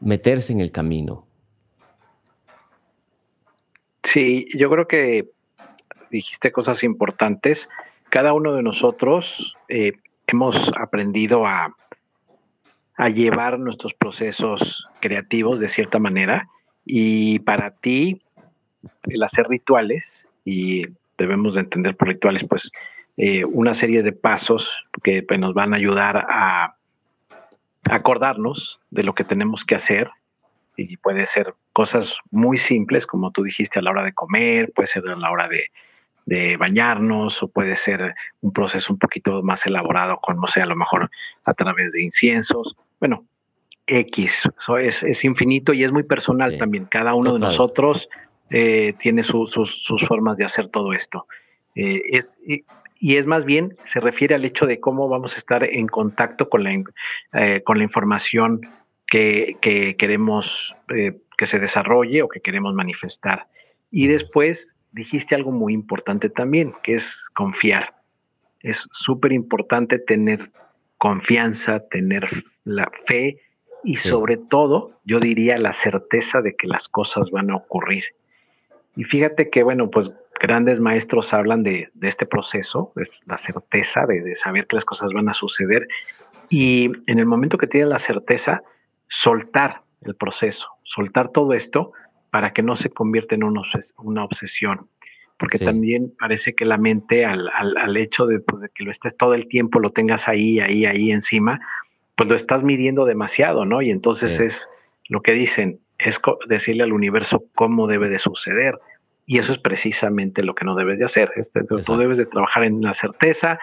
meterse 0.00 0.52
en 0.52 0.60
el 0.60 0.70
camino. 0.70 1.26
Sí, 4.02 4.46
yo 4.54 4.68
creo 4.68 4.86
que 4.86 5.30
dijiste 6.10 6.52
cosas 6.52 6.84
importantes. 6.84 7.70
Cada 8.10 8.34
uno 8.34 8.52
de 8.52 8.62
nosotros 8.62 9.56
eh, 9.68 9.92
hemos 10.26 10.70
aprendido 10.78 11.46
a, 11.46 11.74
a 12.98 13.08
llevar 13.08 13.58
nuestros 13.58 13.94
procesos 13.94 14.86
creativos 15.00 15.58
de 15.58 15.68
cierta 15.68 15.98
manera 15.98 16.50
y 16.84 17.38
para 17.38 17.70
ti 17.70 18.20
el 19.04 19.22
hacer 19.22 19.48
rituales 19.48 20.26
y 20.44 20.84
debemos 21.18 21.54
de 21.54 21.60
entender 21.60 21.96
por 21.96 22.08
rituales, 22.08 22.44
pues 22.48 22.70
eh, 23.16 23.44
una 23.44 23.74
serie 23.74 24.02
de 24.02 24.12
pasos 24.12 24.76
que 25.02 25.22
pues, 25.22 25.38
nos 25.38 25.54
van 25.54 25.72
a 25.72 25.76
ayudar 25.76 26.26
a 26.28 26.76
acordarnos 27.90 28.80
de 28.90 29.02
lo 29.02 29.14
que 29.14 29.24
tenemos 29.24 29.64
que 29.64 29.74
hacer 29.74 30.10
y 30.76 30.96
puede 30.96 31.26
ser 31.26 31.54
cosas 31.72 32.18
muy 32.30 32.58
simples, 32.58 33.06
como 33.06 33.30
tú 33.30 33.42
dijiste, 33.42 33.78
a 33.78 33.82
la 33.82 33.90
hora 33.90 34.02
de 34.02 34.12
comer, 34.12 34.72
puede 34.72 34.88
ser 34.88 35.08
a 35.08 35.16
la 35.16 35.30
hora 35.30 35.48
de, 35.48 35.70
bañarnos 36.58 37.42
o 37.42 37.48
puede 37.48 37.76
ser 37.76 38.14
un 38.40 38.52
proceso 38.52 38.92
un 38.94 38.98
poquito 38.98 39.42
más 39.42 39.66
elaborado 39.66 40.18
con, 40.22 40.40
no 40.40 40.46
sé, 40.46 40.62
a 40.62 40.66
lo 40.66 40.74
mejor 40.74 41.10
a 41.44 41.52
través 41.52 41.92
de 41.92 42.02
inciensos. 42.02 42.76
Bueno, 42.98 43.24
X, 43.86 44.48
eso 44.58 44.78
es, 44.78 45.24
infinito 45.24 45.74
y 45.74 45.84
es 45.84 45.92
muy 45.92 46.02
personal 46.02 46.56
también. 46.56 46.86
Cada 46.86 47.14
uno 47.14 47.34
de 47.34 47.40
nosotros 47.40 48.08
eh, 48.50 48.94
tiene 48.98 49.22
sus 49.22 50.04
formas 50.06 50.36
de 50.36 50.44
hacer 50.44 50.68
todo 50.68 50.92
esto. 50.92 51.26
Eh, 51.74 52.02
es, 52.10 52.40
y, 52.46 53.16
es 53.16 53.26
más 53.26 53.44
bien, 53.44 53.76
se 53.84 54.00
refiere 54.00 54.34
al 54.34 54.44
hecho 54.44 54.66
de 54.66 54.80
cómo 54.80 55.08
vamos 55.08 55.34
a 55.34 55.38
estar 55.38 55.64
en 55.64 55.86
contacto 55.88 56.48
con 56.48 56.64
la, 56.64 56.82
eh, 57.32 57.62
con 57.62 57.78
la 57.78 57.84
información 57.84 58.60
que, 59.06 59.56
queremos 59.98 60.74
que 60.88 61.46
se 61.46 61.58
desarrolle 61.58 62.22
o 62.22 62.28
que 62.28 62.40
queremos 62.40 62.74
manifestar. 62.74 63.46
Y 63.90 64.06
después 64.06 64.76
dijiste 64.92 65.34
algo 65.34 65.52
muy 65.52 65.72
importante 65.72 66.30
también, 66.30 66.74
que 66.82 66.94
es 66.94 67.28
confiar. 67.34 67.94
Es 68.60 68.88
súper 68.92 69.32
importante 69.32 69.98
tener 69.98 70.50
confianza, 70.98 71.80
tener 71.88 72.28
la 72.64 72.90
fe 73.06 73.40
y 73.84 73.96
sobre 73.96 74.38
todo, 74.38 74.98
yo 75.04 75.20
diría, 75.20 75.58
la 75.58 75.74
certeza 75.74 76.40
de 76.40 76.56
que 76.56 76.66
las 76.66 76.88
cosas 76.88 77.30
van 77.30 77.50
a 77.50 77.56
ocurrir. 77.56 78.04
Y 78.96 79.04
fíjate 79.04 79.50
que, 79.50 79.62
bueno, 79.62 79.90
pues 79.90 80.12
grandes 80.40 80.80
maestros 80.80 81.32
hablan 81.32 81.62
de, 81.62 81.90
este 82.02 82.26
proceso, 82.26 82.92
es 82.96 83.22
la 83.26 83.36
certeza 83.36 84.06
de, 84.06 84.34
saber 84.34 84.66
que 84.66 84.76
las 84.76 84.84
cosas 84.84 85.12
van 85.12 85.28
a 85.28 85.34
suceder. 85.34 85.88
Y 86.50 86.90
en 87.06 87.18
el 87.18 87.26
momento 87.26 87.58
que 87.58 87.66
tienen 87.66 87.90
la 87.90 87.98
certeza, 87.98 88.62
soltar 89.08 89.82
el 90.02 90.14
proceso, 90.14 90.68
soltar 90.82 91.30
todo 91.30 91.54
esto 91.54 91.92
para 92.30 92.52
que 92.52 92.62
no 92.62 92.76
se 92.76 92.90
convierta 92.90 93.34
en 93.34 93.44
una 93.44 94.24
obsesión. 94.24 94.88
Porque 95.38 95.58
también 95.58 96.12
parece 96.18 96.54
que 96.54 96.64
la 96.64 96.78
mente, 96.78 97.24
al, 97.24 97.96
hecho 97.96 98.26
pues, 98.46 98.62
de, 98.62 98.68
que 98.74 98.84
lo 98.84 98.90
estés 98.90 99.16
todo 99.16 99.34
el 99.34 99.48
tiempo, 99.48 99.80
lo 99.80 99.90
tengas 99.90 100.28
ahí, 100.28 100.60
ahí, 100.60 100.86
ahí 100.86 101.10
encima, 101.10 101.60
pues 102.16 102.28
lo 102.28 102.36
estás 102.36 102.62
midiendo 102.62 103.04
demasiado, 103.04 103.64
¿no? 103.64 103.82
Y 103.82 103.90
entonces 103.90 104.38
es 104.38 104.70
lo 105.08 105.22
que 105.22 105.32
dicen, 105.32 105.80
es 105.98 106.20
decirle 106.48 106.82
al 106.82 106.92
universo 106.92 107.44
cómo 107.54 107.86
debe 107.86 108.08
de 108.08 108.18
suceder. 108.18 108.78
Y 109.26 109.38
eso 109.38 109.52
es 109.52 109.58
precisamente 109.58 110.42
lo 110.42 110.54
que 110.54 110.64
no 110.64 110.74
debes 110.74 110.98
de 110.98 111.06
hacer. 111.06 111.32
Este, 111.36 111.62
tú 111.64 111.96
debes 111.96 112.16
de 112.16 112.26
trabajar 112.26 112.64
en 112.64 112.82
la 112.82 112.94
certeza, 112.94 113.58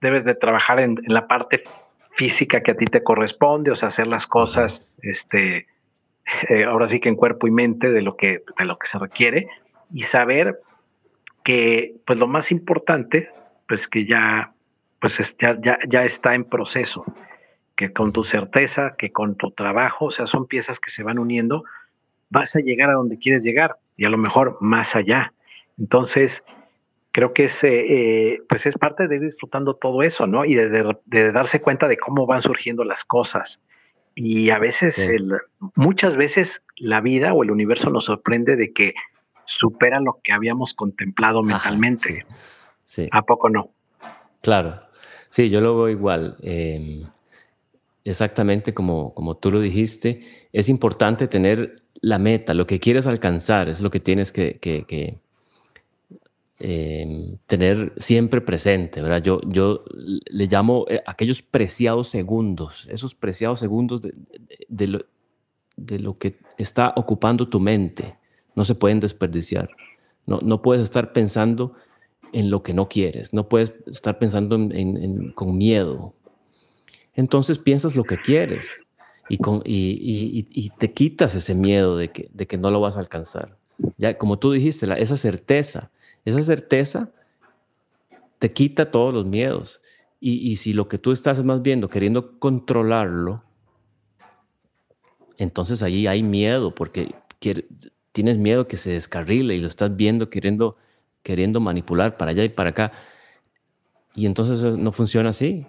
debes 0.00 0.24
de 0.24 0.34
trabajar 0.34 0.80
en, 0.80 0.98
la 1.06 1.26
parte 1.26 1.64
física 2.10 2.60
que 2.62 2.72
a 2.72 2.76
ti 2.76 2.84
te 2.84 3.02
corresponde, 3.02 3.70
o 3.70 3.76
sea, 3.76 3.88
hacer 3.88 4.06
las 4.06 4.26
cosas, 4.26 4.88
este, 5.00 5.66
eh, 6.48 6.64
ahora 6.64 6.88
sí 6.88 7.00
que 7.00 7.08
en 7.08 7.16
cuerpo 7.16 7.46
y 7.46 7.50
mente 7.50 7.90
de 7.90 8.02
lo 8.02 8.16
que, 8.16 8.42
de 8.58 8.64
lo 8.66 8.78
que 8.78 8.86
se 8.86 8.98
requiere 8.98 9.48
y 9.94 10.02
saber 10.02 10.60
que, 11.42 11.94
pues 12.06 12.18
lo 12.18 12.26
más 12.26 12.50
importante, 12.50 13.30
pues 13.66 13.88
que 13.88 14.04
ya 14.04 14.52
pues 15.02 15.36
ya, 15.40 15.58
ya, 15.60 15.78
ya 15.88 16.04
está 16.04 16.34
en 16.36 16.44
proceso, 16.44 17.04
que 17.88 17.92
con 17.92 18.12
tu 18.12 18.22
certeza, 18.22 18.94
que 18.96 19.10
con 19.10 19.34
tu 19.36 19.50
trabajo, 19.50 20.06
o 20.06 20.10
sea, 20.10 20.26
son 20.26 20.46
piezas 20.46 20.78
que 20.78 20.90
se 20.90 21.02
van 21.02 21.18
uniendo, 21.18 21.64
vas 22.30 22.54
a 22.54 22.60
llegar 22.60 22.90
a 22.90 22.94
donde 22.94 23.18
quieres 23.18 23.42
llegar 23.42 23.76
y 23.96 24.04
a 24.04 24.08
lo 24.08 24.18
mejor 24.18 24.56
más 24.60 24.94
allá. 24.94 25.32
Entonces, 25.78 26.44
creo 27.10 27.32
que 27.32 27.46
es, 27.46 27.58
eh, 27.64 28.40
pues 28.48 28.66
es 28.66 28.78
parte 28.78 29.08
de 29.08 29.16
ir 29.16 29.22
disfrutando 29.22 29.74
todo 29.74 30.02
eso, 30.04 30.28
¿no? 30.28 30.44
Y 30.44 30.54
de, 30.54 31.32
darse 31.32 31.60
cuenta 31.60 31.88
de 31.88 31.96
cómo 31.96 32.24
van 32.24 32.42
surgiendo 32.42 32.84
las 32.84 33.04
cosas. 33.04 33.60
Y 34.14 34.50
a 34.50 34.58
veces, 34.58 35.10
muchas 35.74 36.16
veces 36.16 36.62
la 36.76 37.00
vida 37.00 37.32
o 37.32 37.42
el 37.42 37.50
universo 37.50 37.90
nos 37.90 38.04
sorprende 38.04 38.56
de 38.56 38.72
que 38.72 38.94
supera 39.46 39.98
lo 39.98 40.20
que 40.22 40.32
habíamos 40.32 40.74
contemplado 40.74 41.42
mentalmente. 41.42 42.26
sí, 42.84 43.08
¿A 43.10 43.22
poco 43.22 43.50
no? 43.50 43.70
Claro. 44.40 44.80
Sí, 45.30 45.48
yo 45.48 45.62
lo 45.62 45.74
veo 45.74 45.88
igual. 45.88 46.36
Em, 46.42 47.04
exactamente 48.04 48.74
como, 48.74 49.14
como 49.14 49.36
tú 49.36 49.50
lo 49.50 49.60
dijiste, 49.60 50.20
es 50.52 50.68
importante 50.68 51.28
tener 51.28 51.82
la 52.00 52.18
meta, 52.18 52.52
lo 52.52 52.66
que 52.66 52.80
quieres 52.80 53.06
alcanzar, 53.06 53.68
es 53.68 53.80
lo 53.80 53.90
que 53.90 54.00
tienes 54.00 54.32
que, 54.32 55.20
em, 56.58 57.36
tener 57.46 57.92
siempre 57.96 58.40
presente, 58.40 59.00
¿verdad? 59.00 59.22
Yo, 59.22 59.40
yo 59.46 59.84
le 59.94 60.46
llamo 60.46 60.84
eh, 60.88 61.00
aquellos 61.06 61.42
preciados 61.42 62.08
segundos, 62.08 62.88
esos 62.90 63.14
preciados 63.14 63.60
segundos 63.60 64.00
de, 64.02 64.86
lo, 64.86 65.00
de, 65.76 65.98
lo, 65.98 66.14
que 66.14 66.38
está 66.58 66.92
ocupando 66.96 67.48
tu 67.48 67.60
mente, 67.60 68.16
no 68.54 68.64
se 68.64 68.74
pueden 68.74 69.00
desperdiciar. 69.00 69.70
No, 70.26 70.40
no 70.42 70.62
puedes 70.62 70.82
estar 70.82 71.12
pensando 71.12 71.74
en 72.32 72.50
lo 72.50 72.62
que 72.62 72.74
no 72.74 72.88
quieres, 72.88 73.32
no 73.32 73.48
puedes 73.48 73.72
estar 73.86 74.18
pensando 74.18 74.58
con 75.34 75.56
miedo. 75.56 76.14
Entonces 77.14 77.58
piensas 77.58 77.96
lo 77.96 78.04
que 78.04 78.18
quieres 78.18 78.68
y, 79.28 80.70
te 80.78 80.92
quitas 80.92 81.34
ese 81.34 81.54
miedo 81.54 81.96
de 81.96 82.10
que, 82.10 82.58
no 82.58 82.70
lo 82.70 82.80
vas 82.80 82.96
a 82.96 83.00
alcanzar. 83.00 83.56
Ya, 83.96 84.18
como 84.18 84.38
tú 84.38 84.52
dijiste, 84.52 84.86
esa 85.00 85.16
certeza, 85.16 85.90
esa 86.24 86.42
certeza 86.42 87.10
te 88.38 88.52
quita 88.52 88.90
todos 88.90 89.12
los 89.12 89.26
miedos. 89.26 89.80
Y, 90.20 90.56
si 90.56 90.72
lo 90.72 90.88
que 90.88 90.98
tú 90.98 91.12
estás 91.12 91.42
más 91.44 91.62
viendo, 91.62 91.88
queriendo 91.88 92.38
controlarlo, 92.38 93.42
entonces 95.36 95.82
ahí 95.82 96.06
hay 96.06 96.22
miedo 96.22 96.74
porque 96.74 97.14
tienes 98.12 98.38
miedo 98.38 98.68
que 98.68 98.76
se 98.76 98.92
descarrile 98.92 99.56
y 99.56 99.60
lo 99.60 99.66
estás 99.66 99.96
viendo 99.96 100.30
queriendo, 100.30 100.76
queriendo 101.24 101.58
manipular 101.58 102.16
para 102.16 102.30
allá 102.30 102.44
y 102.44 102.50
para 102.50 102.70
acá. 102.70 102.92
Y 104.14 104.26
entonces 104.26 104.76
no 104.76 104.92
funciona 104.92 105.30
así. 105.30 105.66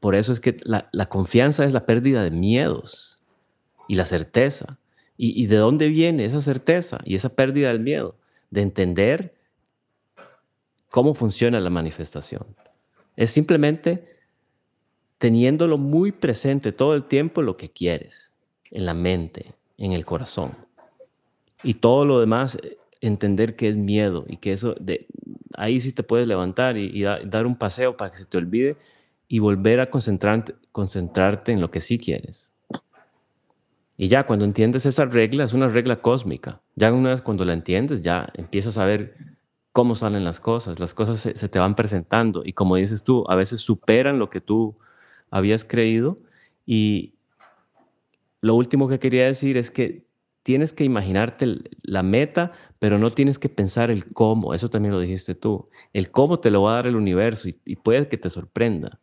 Por 0.00 0.14
eso 0.14 0.32
es 0.32 0.40
que 0.40 0.56
la, 0.64 1.08
confianza 1.08 1.64
es 1.64 1.72
la 1.72 1.86
pérdida 1.86 2.22
de 2.22 2.30
miedos 2.30 3.18
y 3.88 3.94
la 3.94 4.04
certeza. 4.04 4.78
¿Y, 5.16 5.46
de 5.46 5.56
dónde 5.56 5.88
viene 5.88 6.24
esa 6.24 6.40
certeza 6.40 6.98
y 7.04 7.14
esa 7.14 7.28
pérdida 7.30 7.68
del 7.68 7.80
miedo? 7.80 8.16
De 8.50 8.62
entender 8.62 9.32
cómo 10.88 11.14
funciona 11.14 11.60
la 11.60 11.68
manifestación. 11.68 12.46
Es 13.16 13.30
simplemente 13.30 14.16
teniéndolo 15.18 15.76
muy 15.76 16.12
presente 16.12 16.72
todo 16.72 16.94
el 16.94 17.04
tiempo 17.04 17.42
lo 17.42 17.58
que 17.58 17.70
quieres, 17.70 18.32
en 18.70 18.86
la 18.86 18.94
mente, 18.94 19.52
en 19.76 19.92
el 19.92 20.06
corazón. 20.06 20.56
Y 21.62 21.74
todo 21.74 22.06
lo 22.06 22.20
demás, 22.20 22.56
entender 23.02 23.56
que 23.56 23.68
es 23.68 23.76
miedo 23.76 24.24
y 24.26 24.38
que 24.38 24.52
eso, 24.52 24.74
de, 24.80 25.06
ahí 25.54 25.80
sí 25.80 25.92
te 25.92 26.02
puedes 26.02 26.26
levantar 26.26 26.76
y, 26.76 27.02
dar 27.02 27.46
un 27.46 27.56
paseo 27.56 27.96
para 27.96 28.10
que 28.10 28.18
se 28.18 28.24
te 28.24 28.38
olvide 28.38 28.76
y 29.32 29.38
volver 29.38 29.78
a 29.78 29.90
concentrarte, 29.90 30.56
concentrarte 30.72 31.52
en 31.52 31.60
lo 31.60 31.70
que 31.70 31.80
sí 31.80 31.98
quieres. 31.98 32.52
Y 33.96 34.08
ya 34.08 34.26
cuando 34.26 34.44
entiendes 34.44 34.86
esa 34.86 35.04
regla, 35.04 35.44
es 35.44 35.52
una 35.52 35.68
regla 35.68 36.02
cósmica. 36.02 36.60
Ya 36.74 36.92
una 36.92 37.10
vez 37.10 37.22
cuando 37.22 37.44
la 37.44 37.52
entiendes, 37.52 38.02
ya 38.02 38.28
empiezas 38.34 38.76
a 38.76 38.84
ver 38.86 39.14
cómo 39.70 39.94
salen 39.94 40.24
las 40.24 40.40
cosas. 40.40 40.80
Las 40.80 40.94
cosas 40.94 41.20
se, 41.20 41.48
te 41.48 41.58
van 41.60 41.76
presentando 41.76 42.42
y 42.44 42.54
como 42.54 42.74
dices 42.74 43.04
tú, 43.04 43.24
a 43.28 43.36
veces 43.36 43.60
superan 43.60 44.18
lo 44.18 44.30
que 44.30 44.40
tú 44.40 44.76
habías 45.30 45.62
creído. 45.62 46.18
Y 46.66 47.14
lo 48.40 48.56
último 48.56 48.88
que 48.88 48.98
quería 48.98 49.26
decir 49.26 49.56
es 49.56 49.70
que 49.70 50.08
tienes 50.42 50.72
que 50.72 50.82
imaginarte 50.82 51.58
la 51.82 52.02
meta, 52.02 52.50
pero 52.80 52.98
no 52.98 53.12
tienes 53.12 53.38
que 53.38 53.48
pensar 53.48 53.92
el 53.92 54.12
cómo. 54.12 54.54
Eso 54.54 54.70
también 54.70 54.92
lo 54.92 54.98
dijiste 54.98 55.36
tú. 55.36 55.68
El 55.92 56.10
cómo 56.10 56.40
te 56.40 56.50
lo 56.50 56.62
va 56.62 56.72
a 56.72 56.74
dar 56.76 56.88
el 56.88 56.96
universo 56.96 57.48
y, 57.48 57.60
y 57.64 57.76
puede 57.76 58.08
que 58.08 58.18
te 58.18 58.28
sorprenda 58.28 58.98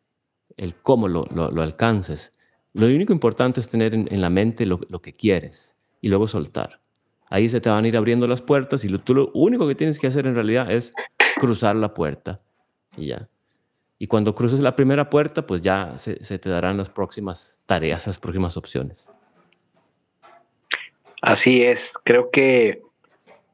el 0.57 0.75
cómo 0.75 1.07
lo, 1.07 1.61
alcances. 1.61 2.33
Lo 2.73 2.87
único 2.87 3.13
importante 3.13 3.59
es 3.59 3.69
tener 3.69 3.93
en, 3.93 4.21
la 4.21 4.29
mente 4.29 4.65
lo, 4.65 4.79
que 5.01 5.13
quieres 5.13 5.75
y 6.01 6.09
luego 6.09 6.27
soltar. 6.27 6.81
Ahí 7.29 7.47
se 7.49 7.61
te 7.61 7.69
van 7.69 7.85
a 7.85 7.87
ir 7.87 7.97
abriendo 7.97 8.27
las 8.27 8.41
puertas 8.41 8.83
y 8.83 8.89
lo, 8.89 8.99
tú 8.99 9.13
lo 9.13 9.31
único 9.33 9.67
que 9.67 9.75
tienes 9.75 9.99
que 9.99 10.07
hacer 10.07 10.25
en 10.27 10.35
realidad 10.35 10.71
es 10.71 10.93
cruzar 11.37 11.75
la 11.75 11.93
puerta 11.93 12.37
y 12.95 13.07
ya. 13.07 13.29
Y 13.99 14.07
cuando 14.07 14.35
cruces 14.35 14.59
la 14.59 14.75
primera 14.75 15.09
puerta, 15.09 15.45
pues 15.45 15.61
ya 15.61 15.97
se, 15.97 16.15
te 16.15 16.49
darán 16.49 16.77
las 16.77 16.89
próximas 16.89 17.59
tareas, 17.65 18.05
las 18.07 18.19
próximas 18.19 18.55
opciones. 18.57 19.07
Así 21.21 21.63
es, 21.63 21.93
creo 22.03 22.29
que 22.29 22.81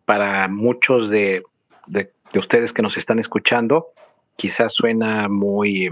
para 0.05 0.49
muchos 0.49 1.09
de 1.09 1.43
ustedes 2.35 2.73
que 2.73 2.81
nos 2.81 2.97
están 2.97 3.19
escuchando, 3.19 3.93
quizás 4.35 4.73
suena 4.73 5.29
muy 5.29 5.89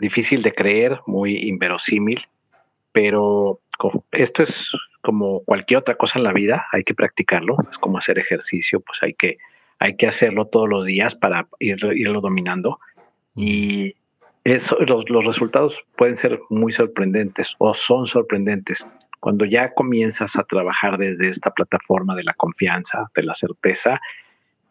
difícil 0.00 0.42
de 0.42 0.52
creer, 0.52 1.00
muy 1.06 1.36
inverosímil, 1.36 2.26
pero 2.92 3.60
esto 4.12 4.42
es 4.42 4.72
como 5.00 5.42
cualquier 5.44 5.78
otra 5.78 5.94
cosa 5.94 6.18
en 6.18 6.24
la 6.24 6.32
vida, 6.32 6.66
hay 6.72 6.84
que 6.84 6.94
practicarlo, 6.94 7.56
es 7.70 7.78
como 7.78 7.98
hacer 7.98 8.18
ejercicio, 8.18 8.80
pues 8.80 9.02
hay 9.02 9.14
que, 9.14 9.38
hay 9.78 9.96
que 9.96 10.06
hacerlo 10.06 10.46
todos 10.46 10.68
los 10.68 10.84
días 10.84 11.14
para 11.14 11.48
irlo 11.58 12.20
dominando. 12.20 12.78
Y 13.34 13.94
eso, 14.44 14.76
los, 14.80 15.08
los 15.08 15.24
resultados 15.24 15.82
pueden 15.96 16.16
ser 16.16 16.40
muy 16.50 16.72
sorprendentes 16.72 17.54
o 17.58 17.72
son 17.74 18.06
sorprendentes. 18.06 18.86
Cuando 19.20 19.44
ya 19.44 19.72
comienzas 19.72 20.36
a 20.36 20.44
trabajar 20.44 20.98
desde 20.98 21.28
esta 21.28 21.50
plataforma 21.50 22.14
de 22.14 22.24
la 22.24 22.34
confianza, 22.34 23.10
de 23.14 23.22
la 23.22 23.34
certeza, 23.34 24.00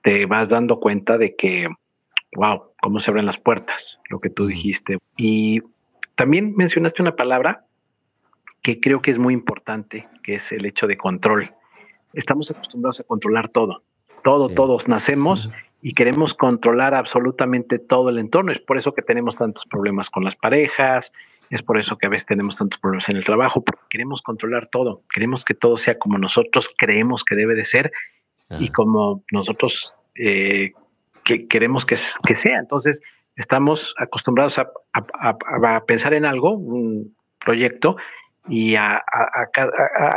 te 0.01 0.25
vas 0.25 0.49
dando 0.49 0.79
cuenta 0.79 1.17
de 1.17 1.35
que 1.35 1.67
wow, 2.35 2.71
cómo 2.81 2.99
se 2.99 3.11
abren 3.11 3.25
las 3.25 3.37
puertas, 3.37 3.99
lo 4.09 4.19
que 4.19 4.29
tú 4.29 4.47
dijiste. 4.47 4.97
Y 5.17 5.61
también 6.15 6.53
mencionaste 6.55 7.01
una 7.01 7.15
palabra 7.15 7.65
que 8.61 8.79
creo 8.79 9.01
que 9.01 9.11
es 9.11 9.17
muy 9.17 9.33
importante, 9.33 10.07
que 10.23 10.35
es 10.35 10.51
el 10.51 10.65
hecho 10.65 10.87
de 10.87 10.97
control. 10.97 11.53
Estamos 12.13 12.51
acostumbrados 12.51 12.99
a 12.99 13.03
controlar 13.03 13.49
todo, 13.49 13.83
todo, 14.23 14.49
todos 14.49 14.87
nacemos 14.87 15.49
y 15.81 15.93
queremos 15.93 16.33
controlar 16.33 16.93
absolutamente 16.93 17.79
todo 17.79 18.09
el 18.09 18.19
entorno. 18.19 18.51
Es 18.51 18.59
por 18.59 18.77
eso 18.77 18.93
que 18.93 19.01
tenemos 19.01 19.37
tantos 19.37 19.65
problemas 19.65 20.09
con 20.09 20.23
las 20.23 20.35
parejas, 20.35 21.13
es 21.49 21.63
por 21.63 21.79
eso 21.79 21.97
que 21.97 22.05
a 22.05 22.09
veces 22.09 22.25
tenemos 22.25 22.57
tantos 22.57 22.79
problemas 22.79 23.09
en 23.09 23.17
el 23.17 23.25
trabajo, 23.25 23.63
porque 23.63 23.81
queremos 23.89 24.21
controlar 24.21 24.67
todo, 24.67 25.01
queremos 25.13 25.43
que 25.43 25.53
todo 25.53 25.77
sea 25.77 25.97
como 25.97 26.17
nosotros 26.17 26.69
creemos 26.77 27.23
que 27.23 27.35
debe 27.35 27.55
de 27.55 27.65
ser 27.65 27.91
y 28.59 28.69
como 28.69 29.23
nosotros 29.31 29.93
eh, 30.15 30.73
que 31.29 31.47
queremos 31.47 31.85
que, 31.85 31.95
sea. 31.95 32.57
Entonces, 32.57 33.03
estamos 33.35 33.93
acostumbrados 33.97 34.57
a, 34.57 35.79
pensar 35.85 36.15
en 36.15 36.25
algo, 36.25 36.53
un 36.53 37.15
proyecto, 37.39 37.97
y 38.47 38.75
a, 38.75 39.03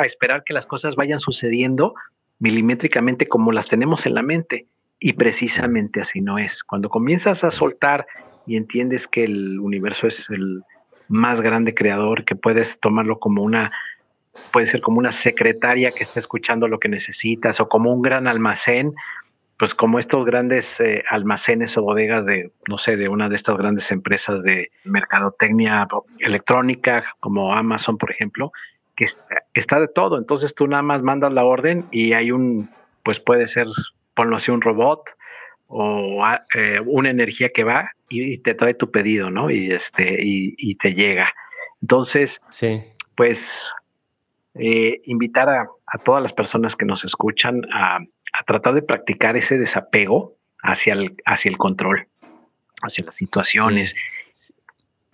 esperar 0.06 0.42
que 0.44 0.54
las 0.54 0.64
cosas 0.64 0.96
vayan 0.96 1.20
sucediendo 1.20 1.94
milimétricamente 2.38 3.28
como 3.28 3.52
las 3.52 3.68
tenemos 3.68 4.06
en 4.06 4.14
la 4.14 4.22
mente. 4.22 4.66
Y 4.98 5.12
precisamente 5.12 6.00
así 6.00 6.22
no 6.22 6.38
es. 6.38 6.64
Cuando 6.64 6.88
comienzas 6.88 7.44
a 7.44 7.50
soltar 7.50 8.06
y 8.46 8.56
entiendes 8.56 9.06
que 9.06 9.24
el 9.24 9.60
universo 9.60 10.06
es 10.06 10.30
el 10.30 10.62
más 11.08 11.42
grande 11.42 11.74
creador, 11.74 12.24
que 12.24 12.36
puedes 12.36 12.80
tomarlo 12.80 13.18
como 13.18 13.42
una, 13.42 13.70
puede 14.50 14.66
ser 14.66 14.80
como 14.80 14.98
una 14.98 15.12
secretaria 15.12 15.90
que 15.90 16.04
está 16.04 16.20
escuchando 16.20 16.68
lo 16.68 16.78
que 16.78 16.88
necesitas 16.88 17.60
o 17.60 17.68
como 17.68 17.92
un 17.92 18.00
gran 18.00 18.26
almacén 18.26 18.94
pues 19.62 19.76
como 19.76 20.00
estos 20.00 20.26
grandes 20.26 20.80
eh, 20.80 21.04
almacenes 21.08 21.78
o 21.78 21.82
bodegas 21.82 22.26
de, 22.26 22.50
no 22.66 22.78
sé, 22.78 22.96
de 22.96 23.08
una 23.08 23.28
de 23.28 23.36
estas 23.36 23.56
grandes 23.56 23.92
empresas 23.92 24.42
de 24.42 24.72
mercadotecnia 24.82 25.86
electrónica, 26.18 27.04
como 27.20 27.54
Amazon, 27.54 27.96
por 27.96 28.10
ejemplo, 28.10 28.50
que 28.96 29.06
está 29.54 29.78
de 29.78 29.86
todo. 29.86 30.18
Entonces 30.18 30.56
tú 30.56 30.66
nada 30.66 30.82
más 30.82 31.02
mandas 31.02 31.32
la 31.32 31.44
orden 31.44 31.86
y 31.92 32.12
hay 32.12 32.32
un, 32.32 32.70
pues 33.04 33.20
puede 33.20 33.46
ser, 33.46 33.68
ponlo 34.14 34.34
así, 34.34 34.50
un 34.50 34.62
robot 34.62 35.08
o 35.68 36.26
eh, 36.56 36.80
una 36.84 37.10
energía 37.10 37.50
que 37.50 37.62
va 37.62 37.92
y, 38.08 38.38
te 38.38 38.54
trae 38.54 38.74
tu 38.74 38.90
pedido, 38.90 39.30
¿no? 39.30 39.48
Y, 39.48 39.70
este, 39.70 40.16
y, 40.20 40.74
te 40.74 40.92
llega. 40.92 41.32
Entonces, 41.80 42.42
sí. 42.48 42.82
pues 43.14 43.72
eh, 44.56 45.02
invitar 45.04 45.48
a, 45.48 45.68
a 45.86 45.98
todas 45.98 46.20
las 46.20 46.32
personas 46.32 46.74
que 46.74 46.84
nos 46.84 47.04
escuchan 47.04 47.60
a 47.72 48.00
a 48.32 48.42
tratar 48.44 48.74
de 48.74 48.82
practicar 48.82 49.36
ese 49.36 49.58
desapego 49.58 50.36
hacia 50.62 50.94
el, 50.94 51.12
hacia 51.24 51.50
el 51.50 51.58
control. 51.58 52.06
hacia 52.82 53.04
las 53.04 53.16
situaciones. 53.16 53.94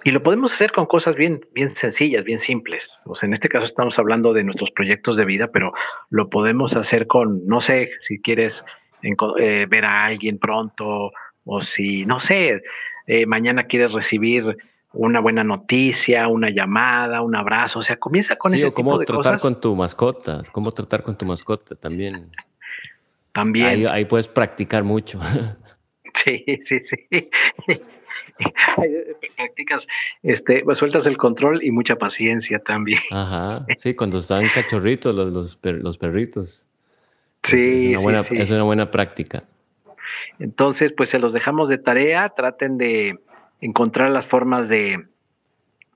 Y 0.05 0.11
lo 0.11 0.23
podemos 0.23 0.53
hacer 0.53 0.73
con 0.73 0.87
cosas 0.87 1.17
bien, 1.17 1.41
bien 1.53 1.75
sencillas, 1.75 2.25
bien 2.25 2.39
simples. 2.39 3.03
O 3.05 3.15
sea, 3.15 3.27
en 3.27 3.33
este 3.33 3.49
caso 3.49 3.65
estamos 3.65 3.99
hablando 3.99 4.33
de 4.33 4.45
nuestros 4.45 4.71
proyectos 4.71 5.17
de 5.17 5.25
vida, 5.25 5.49
pero 5.49 5.73
lo 6.09 6.31
podemos 6.31 6.77
hacer 6.77 7.07
con, 7.07 7.47
no 7.47 7.61
sé, 7.61 7.91
si 8.03 8.21
quieres 8.21 8.65
eh, 9.03 9.67
ver 9.69 9.85
a 9.85 10.07
alguien 10.07 10.39
pronto 10.39 11.13
o 11.45 11.61
si, 11.63 12.07
no 12.07 12.21
sé, 12.21 12.63
eh, 13.07 13.27
mañana 13.27 13.65
quieres 13.65 13.93
recibir 13.93 14.57
una 14.93 15.21
buena 15.21 15.45
noticia, 15.45 16.29
una 16.29 16.51
llamada, 16.51 17.21
un 17.21 17.35
abrazo, 17.35 17.81
o 17.81 17.83
sea, 17.83 17.97
comienza 17.97 18.37
con 18.37 18.53
sí, 18.53 18.59
ese 18.59 18.73
cómo 18.73 18.99
tratar 19.01 19.39
con 19.39 19.61
tu 19.61 19.75
mascota, 19.75 20.43
cómo 20.53 20.71
tratar 20.73 21.03
con 21.03 21.19
tu 21.19 21.27
mascota 21.27 21.75
también. 21.75 22.31
También. 23.33 23.87
Ahí, 23.89 24.05
puedes 24.05 24.29
practicar 24.29 24.85
mucho. 24.85 25.21
Sí, 26.15 26.45
sí, 26.63 26.81
sí. 26.81 27.07
Practicas, 29.37 29.87
este, 30.25 30.65
pues 30.65 30.79
sueltas 30.79 31.07
el 31.07 31.17
control 31.17 31.63
y 31.63 31.71
mucha 31.71 31.95
paciencia 31.95 32.59
también. 32.59 32.99
Ajá, 33.13 33.65
sí, 33.77 33.95
cuando 33.95 34.19
están 34.19 34.49
cachorritos 34.53 35.15
los, 35.15 35.59
los, 35.63 35.99
perritos. 35.99 36.67
Sí, 37.45 37.95
es, 37.95 38.01
una 38.01 38.01
buena, 38.01 38.21
es 38.31 38.51
una 38.51 38.65
buena 38.65 38.91
práctica. 38.91 39.45
Entonces, 40.41 40.93
pues 40.93 41.09
se 41.09 41.21
los 41.21 41.33
dejamos 41.33 41.69
de 41.69 41.79
tarea, 41.79 42.31
traten 42.31 42.79
de 42.79 43.19
encontrar 43.61 44.11
las 44.11 44.27
formas 44.27 44.69
de 44.69 45.07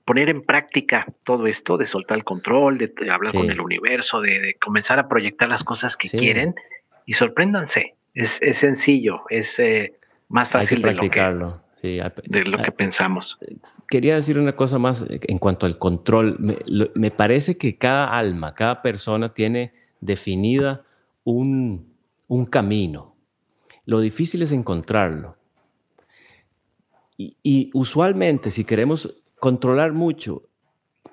poner 0.05 0.29
en 0.29 0.41
práctica 0.41 1.05
todo 1.23 1.47
esto, 1.47 1.77
de 1.77 1.85
soltar 1.85 2.17
el 2.17 2.23
control, 2.23 2.77
de, 2.77 2.93
hablar 3.09 3.33
con 3.33 3.49
el 3.49 3.61
universo, 3.61 4.21
de, 4.21 4.55
comenzar 4.61 4.99
a 4.99 5.07
proyectar 5.07 5.47
las 5.47 5.63
cosas 5.63 5.95
que 5.95 6.09
quieren 6.09 6.55
y 7.05 7.13
sorpréndanse. 7.13 7.95
Es, 8.13 8.39
sencillo, 8.53 9.23
es 9.29 9.57
eh, 9.59 9.95
más 10.29 10.49
fácil 10.49 10.81
de 10.83 10.93
lo 10.93 11.09
que, 11.09 12.03
de 12.27 12.43
lo 12.45 12.61
que 12.61 12.71
pensamos. 12.71 13.39
Quería 13.89 14.15
decir 14.15 14.37
una 14.37 14.55
cosa 14.55 14.77
más 14.77 15.05
en 15.09 15.39
cuanto 15.39 15.65
al 15.65 15.79
control. 15.79 16.37
Me, 16.39 16.57
me 16.93 17.09
parece 17.09 17.57
que 17.57 17.77
cada 17.77 18.05
alma, 18.11 18.53
cada 18.53 18.83
persona 18.83 19.33
tiene 19.33 19.73
definida 19.99 20.83
un, 21.23 21.93
un 22.27 22.45
camino. 22.45 23.15
Lo 23.85 23.99
difícil 23.99 24.41
es 24.41 24.51
encontrarlo. 24.51 25.37
Y, 27.17 27.69
usualmente, 27.73 28.51
si 28.51 28.63
queremos 28.63 29.15
controlar 29.39 29.93
mucho 29.93 30.43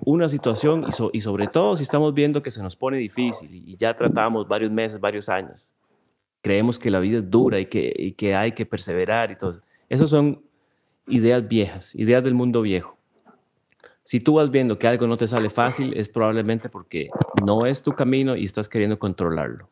una 0.01 0.29
situación 0.29 0.87
y, 1.13 1.21
sobre 1.21 1.49
todo 1.49 1.77
si 1.77 1.83
estamos 1.83 2.15
viendo 2.15 2.43
que 2.43 2.51
se 2.51 2.63
nos 2.63 2.75
pone 2.75 2.97
difícil 2.97 3.55
y 3.55 3.77
ya 3.77 3.95
tratamos 3.95 4.49
varios 4.49 4.71
meses, 4.71 4.99
varios 4.99 5.29
años, 5.29 5.69
creemos 6.43 6.79
que 6.79 6.91
la 6.91 7.01
vida 7.01 7.19
es 7.19 7.31
dura 7.31 7.61
y 7.61 7.67
que, 7.67 8.15
que 8.17 8.35
hay 8.35 8.53
que 8.53 8.67
perseverar 8.67 9.31
y 9.31 9.37
todo. 9.37 9.61
Esas 9.89 10.11
son 10.11 10.43
ideas 11.07 11.47
viejas, 11.49 11.95
ideas 11.95 12.23
del 12.23 12.35
mundo 12.35 12.63
viejo. 12.63 12.99
Si 14.03 14.21
tú 14.21 14.35
vas 14.35 14.51
viendo 14.51 14.79
que 14.79 14.89
algo 14.89 15.07
no 15.07 15.17
te 15.17 15.29
sale 15.29 15.51
fácil, 15.51 15.95
es 15.97 16.09
probablemente 16.09 16.69
porque 16.69 17.11
no 17.45 17.65
es 17.67 17.83
tu 17.83 17.93
camino 17.93 18.37
y 18.37 18.45
estás 18.45 18.69
queriendo 18.69 18.99
controlarlo. 18.99 19.69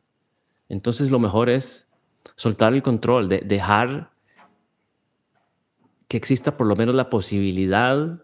Entonces 0.68 1.10
lo 1.10 1.18
mejor 1.18 1.48
es 1.48 1.88
soltar 2.36 2.74
el 2.74 2.82
control, 2.82 3.28
de 3.28 3.38
dejar 3.38 4.10
que 6.08 6.16
exista 6.16 6.56
por 6.56 6.66
lo 6.66 6.76
menos 6.76 6.94
la 6.94 7.10
posibilidad 7.10 8.20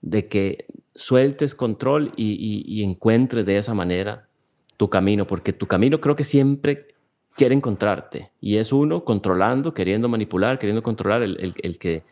de 0.00 0.28
que 0.28 0.66
sueltes 0.94 1.54
control 1.54 2.12
y, 2.16 2.82
encuentres 2.82 3.44
de 3.46 3.58
esa 3.58 3.74
manera 3.74 4.28
tu 4.76 4.90
camino, 4.90 5.26
porque 5.26 5.52
tu 5.52 5.66
camino 5.66 6.00
creo 6.00 6.16
que 6.16 6.24
siempre 6.24 6.88
quiere 7.36 7.54
encontrarte 7.54 8.30
y 8.40 8.56
es 8.56 8.72
uno 8.72 9.04
controlando, 9.04 9.74
queriendo 9.74 10.08
manipular, 10.08 10.58
queriendo 10.58 10.82
controlar 10.82 11.22
el, 11.22 11.78
que 11.78 12.02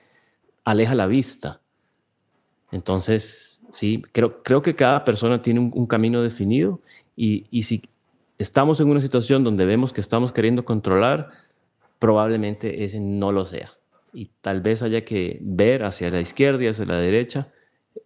aleja 0.64 0.94
la 0.94 1.06
vista. 1.06 1.60
Entonces, 2.70 3.62
sí, 3.72 4.02
creo, 4.12 4.42
creo 4.42 4.62
que 4.62 4.76
cada 4.76 5.04
persona 5.04 5.42
tiene 5.42 5.60
un, 5.60 5.86
camino 5.86 6.22
definido 6.22 6.80
y, 7.16 7.46
y 7.50 7.62
si 7.64 7.82
estamos 8.38 8.80
en 8.80 8.88
una 8.88 9.00
situación 9.00 9.44
donde 9.44 9.64
vemos 9.64 9.92
que 9.92 10.00
estamos 10.00 10.32
queriendo 10.32 10.64
controlar, 10.64 11.30
probablemente 11.98 12.84
ese 12.84 13.00
no 13.00 13.32
lo 13.32 13.44
sea 13.44 13.72
y 14.14 14.30
tal 14.40 14.60
vez 14.60 14.82
haya 14.82 15.04
que 15.04 15.38
ver 15.42 15.84
hacia 15.84 16.08
la 16.10 16.20
izquierda 16.20 16.62
y 16.62 16.68
hacia 16.68 16.86
la 16.86 16.98
derecha 16.98 17.48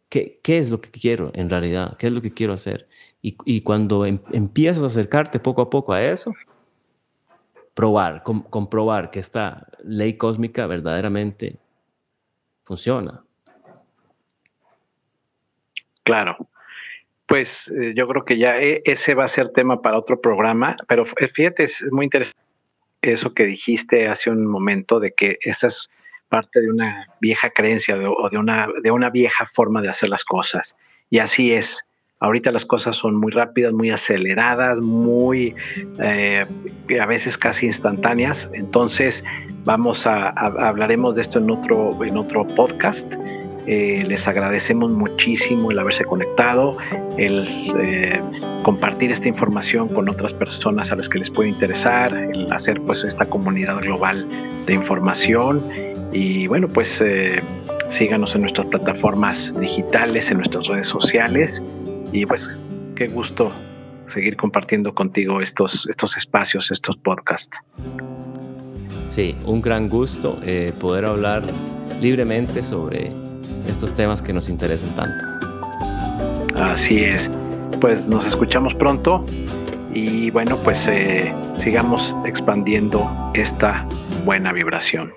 qué, 0.08 0.40
qué 0.42 0.58
es 0.58 0.70
lo 0.70 0.80
que 0.80 0.90
quiero 0.90 1.30
en 1.34 1.50
realidad, 1.50 1.96
qué 1.98 2.06
es 2.06 2.12
lo 2.12 2.22
que 2.22 2.32
quiero 2.32 2.54
hacer. 2.54 2.88
Y, 3.20 3.36
y 3.44 3.60
cuando 3.60 4.06
em, 4.06 4.18
empiezas 4.32 4.82
a 4.82 4.86
acercarte 4.86 5.38
poco 5.38 5.60
a 5.60 5.70
poco 5.70 5.92
a 5.92 6.02
eso, 6.02 6.32
probar, 7.78 8.24
comprobar 8.24 9.12
que 9.12 9.20
esta 9.20 9.68
ley 9.84 10.16
cósmica 10.16 10.66
verdaderamente 10.66 11.60
funciona. 12.64 13.22
Claro. 16.02 16.36
Pues 17.26 17.68
eh, 17.80 17.92
yo 17.94 18.08
creo 18.08 18.24
que 18.24 18.36
ya 18.36 18.58
e, 18.58 18.82
ese 18.84 19.14
va 19.14 19.26
a 19.26 19.28
ser 19.28 19.52
tema 19.52 19.80
para 19.80 19.96
otro 19.96 20.20
programa, 20.20 20.74
pero 20.88 21.04
fíjate, 21.04 21.62
es 21.62 21.86
muy 21.92 22.06
interesante 22.06 22.40
eso 23.00 23.32
que 23.32 23.46
dijiste 23.46 24.08
hace 24.08 24.28
un 24.28 24.44
momento 24.44 24.98
de 24.98 25.12
que 25.12 25.38
esta 25.42 25.68
es 25.68 25.88
parte 26.28 26.60
de 26.60 26.70
una 26.70 27.06
vieja 27.20 27.50
creencia 27.50 27.94
o 27.96 28.28
de 28.28 28.38
una, 28.38 28.66
de 28.82 28.90
una 28.90 29.08
vieja 29.08 29.46
forma 29.46 29.80
de 29.82 29.90
hacer 29.90 30.08
las 30.08 30.24
cosas. 30.24 30.74
Y 31.10 31.20
así 31.20 31.52
es. 31.52 31.84
Ahorita 32.20 32.50
las 32.50 32.64
cosas 32.64 32.96
son 32.96 33.14
muy 33.14 33.30
rápidas, 33.30 33.72
muy 33.72 33.90
aceleradas, 33.90 34.80
muy 34.80 35.54
eh, 36.00 36.44
a 37.00 37.06
veces 37.06 37.38
casi 37.38 37.66
instantáneas. 37.66 38.50
Entonces 38.54 39.24
vamos 39.64 40.04
a, 40.04 40.30
hablaremos 40.30 41.14
de 41.14 41.22
esto 41.22 41.38
en 41.38 41.48
otro 41.50 41.96
en 42.04 42.16
otro 42.16 42.44
podcast. 42.44 43.06
Eh, 43.68 44.02
les 44.08 44.26
agradecemos 44.26 44.90
muchísimo 44.90 45.70
el 45.70 45.78
haberse 45.78 46.02
conectado, 46.02 46.76
el 47.18 47.46
eh, 47.82 48.20
compartir 48.64 49.12
esta 49.12 49.28
información 49.28 49.88
con 49.88 50.08
otras 50.08 50.32
personas 50.32 50.90
a 50.90 50.96
las 50.96 51.08
que 51.08 51.18
les 51.18 51.30
puede 51.30 51.50
interesar, 51.50 52.12
el 52.16 52.50
hacer 52.50 52.80
pues 52.80 53.04
esta 53.04 53.26
comunidad 53.26 53.78
global 53.80 54.26
de 54.66 54.74
información 54.74 55.62
y 56.12 56.48
bueno 56.48 56.66
pues 56.66 57.04
síganos 57.90 58.34
en 58.34 58.40
nuestras 58.40 58.66
plataformas 58.68 59.52
digitales, 59.60 60.30
en 60.30 60.38
nuestras 60.38 60.66
redes 60.66 60.88
sociales 60.88 61.62
y 62.12 62.26
pues 62.26 62.48
qué 62.96 63.08
gusto 63.08 63.52
seguir 64.06 64.36
compartiendo 64.36 64.94
contigo 64.94 65.40
estos, 65.40 65.86
estos 65.88 66.16
espacios, 66.16 66.70
estos 66.70 66.96
podcasts. 66.96 67.58
Sí, 69.10 69.34
un 69.44 69.60
gran 69.60 69.88
gusto 69.88 70.40
poder 70.80 71.06
hablar 71.06 71.42
libremente 72.00 72.62
sobre 72.62 73.10
estos 73.66 73.94
temas 73.94 74.22
que 74.22 74.32
nos 74.32 74.48
interesan 74.48 74.94
tanto. 74.94 75.24
Así 76.56 77.04
es. 77.04 77.30
Pues 77.80 78.06
nos 78.06 78.26
escuchamos 78.26 78.74
pronto 78.74 79.24
y 79.92 80.30
bueno, 80.30 80.58
pues 80.58 80.86
eh, 80.88 81.32
sigamos 81.54 82.14
expandiendo 82.24 83.08
esta 83.34 83.86
buena 84.24 84.52
vibración. 84.52 85.12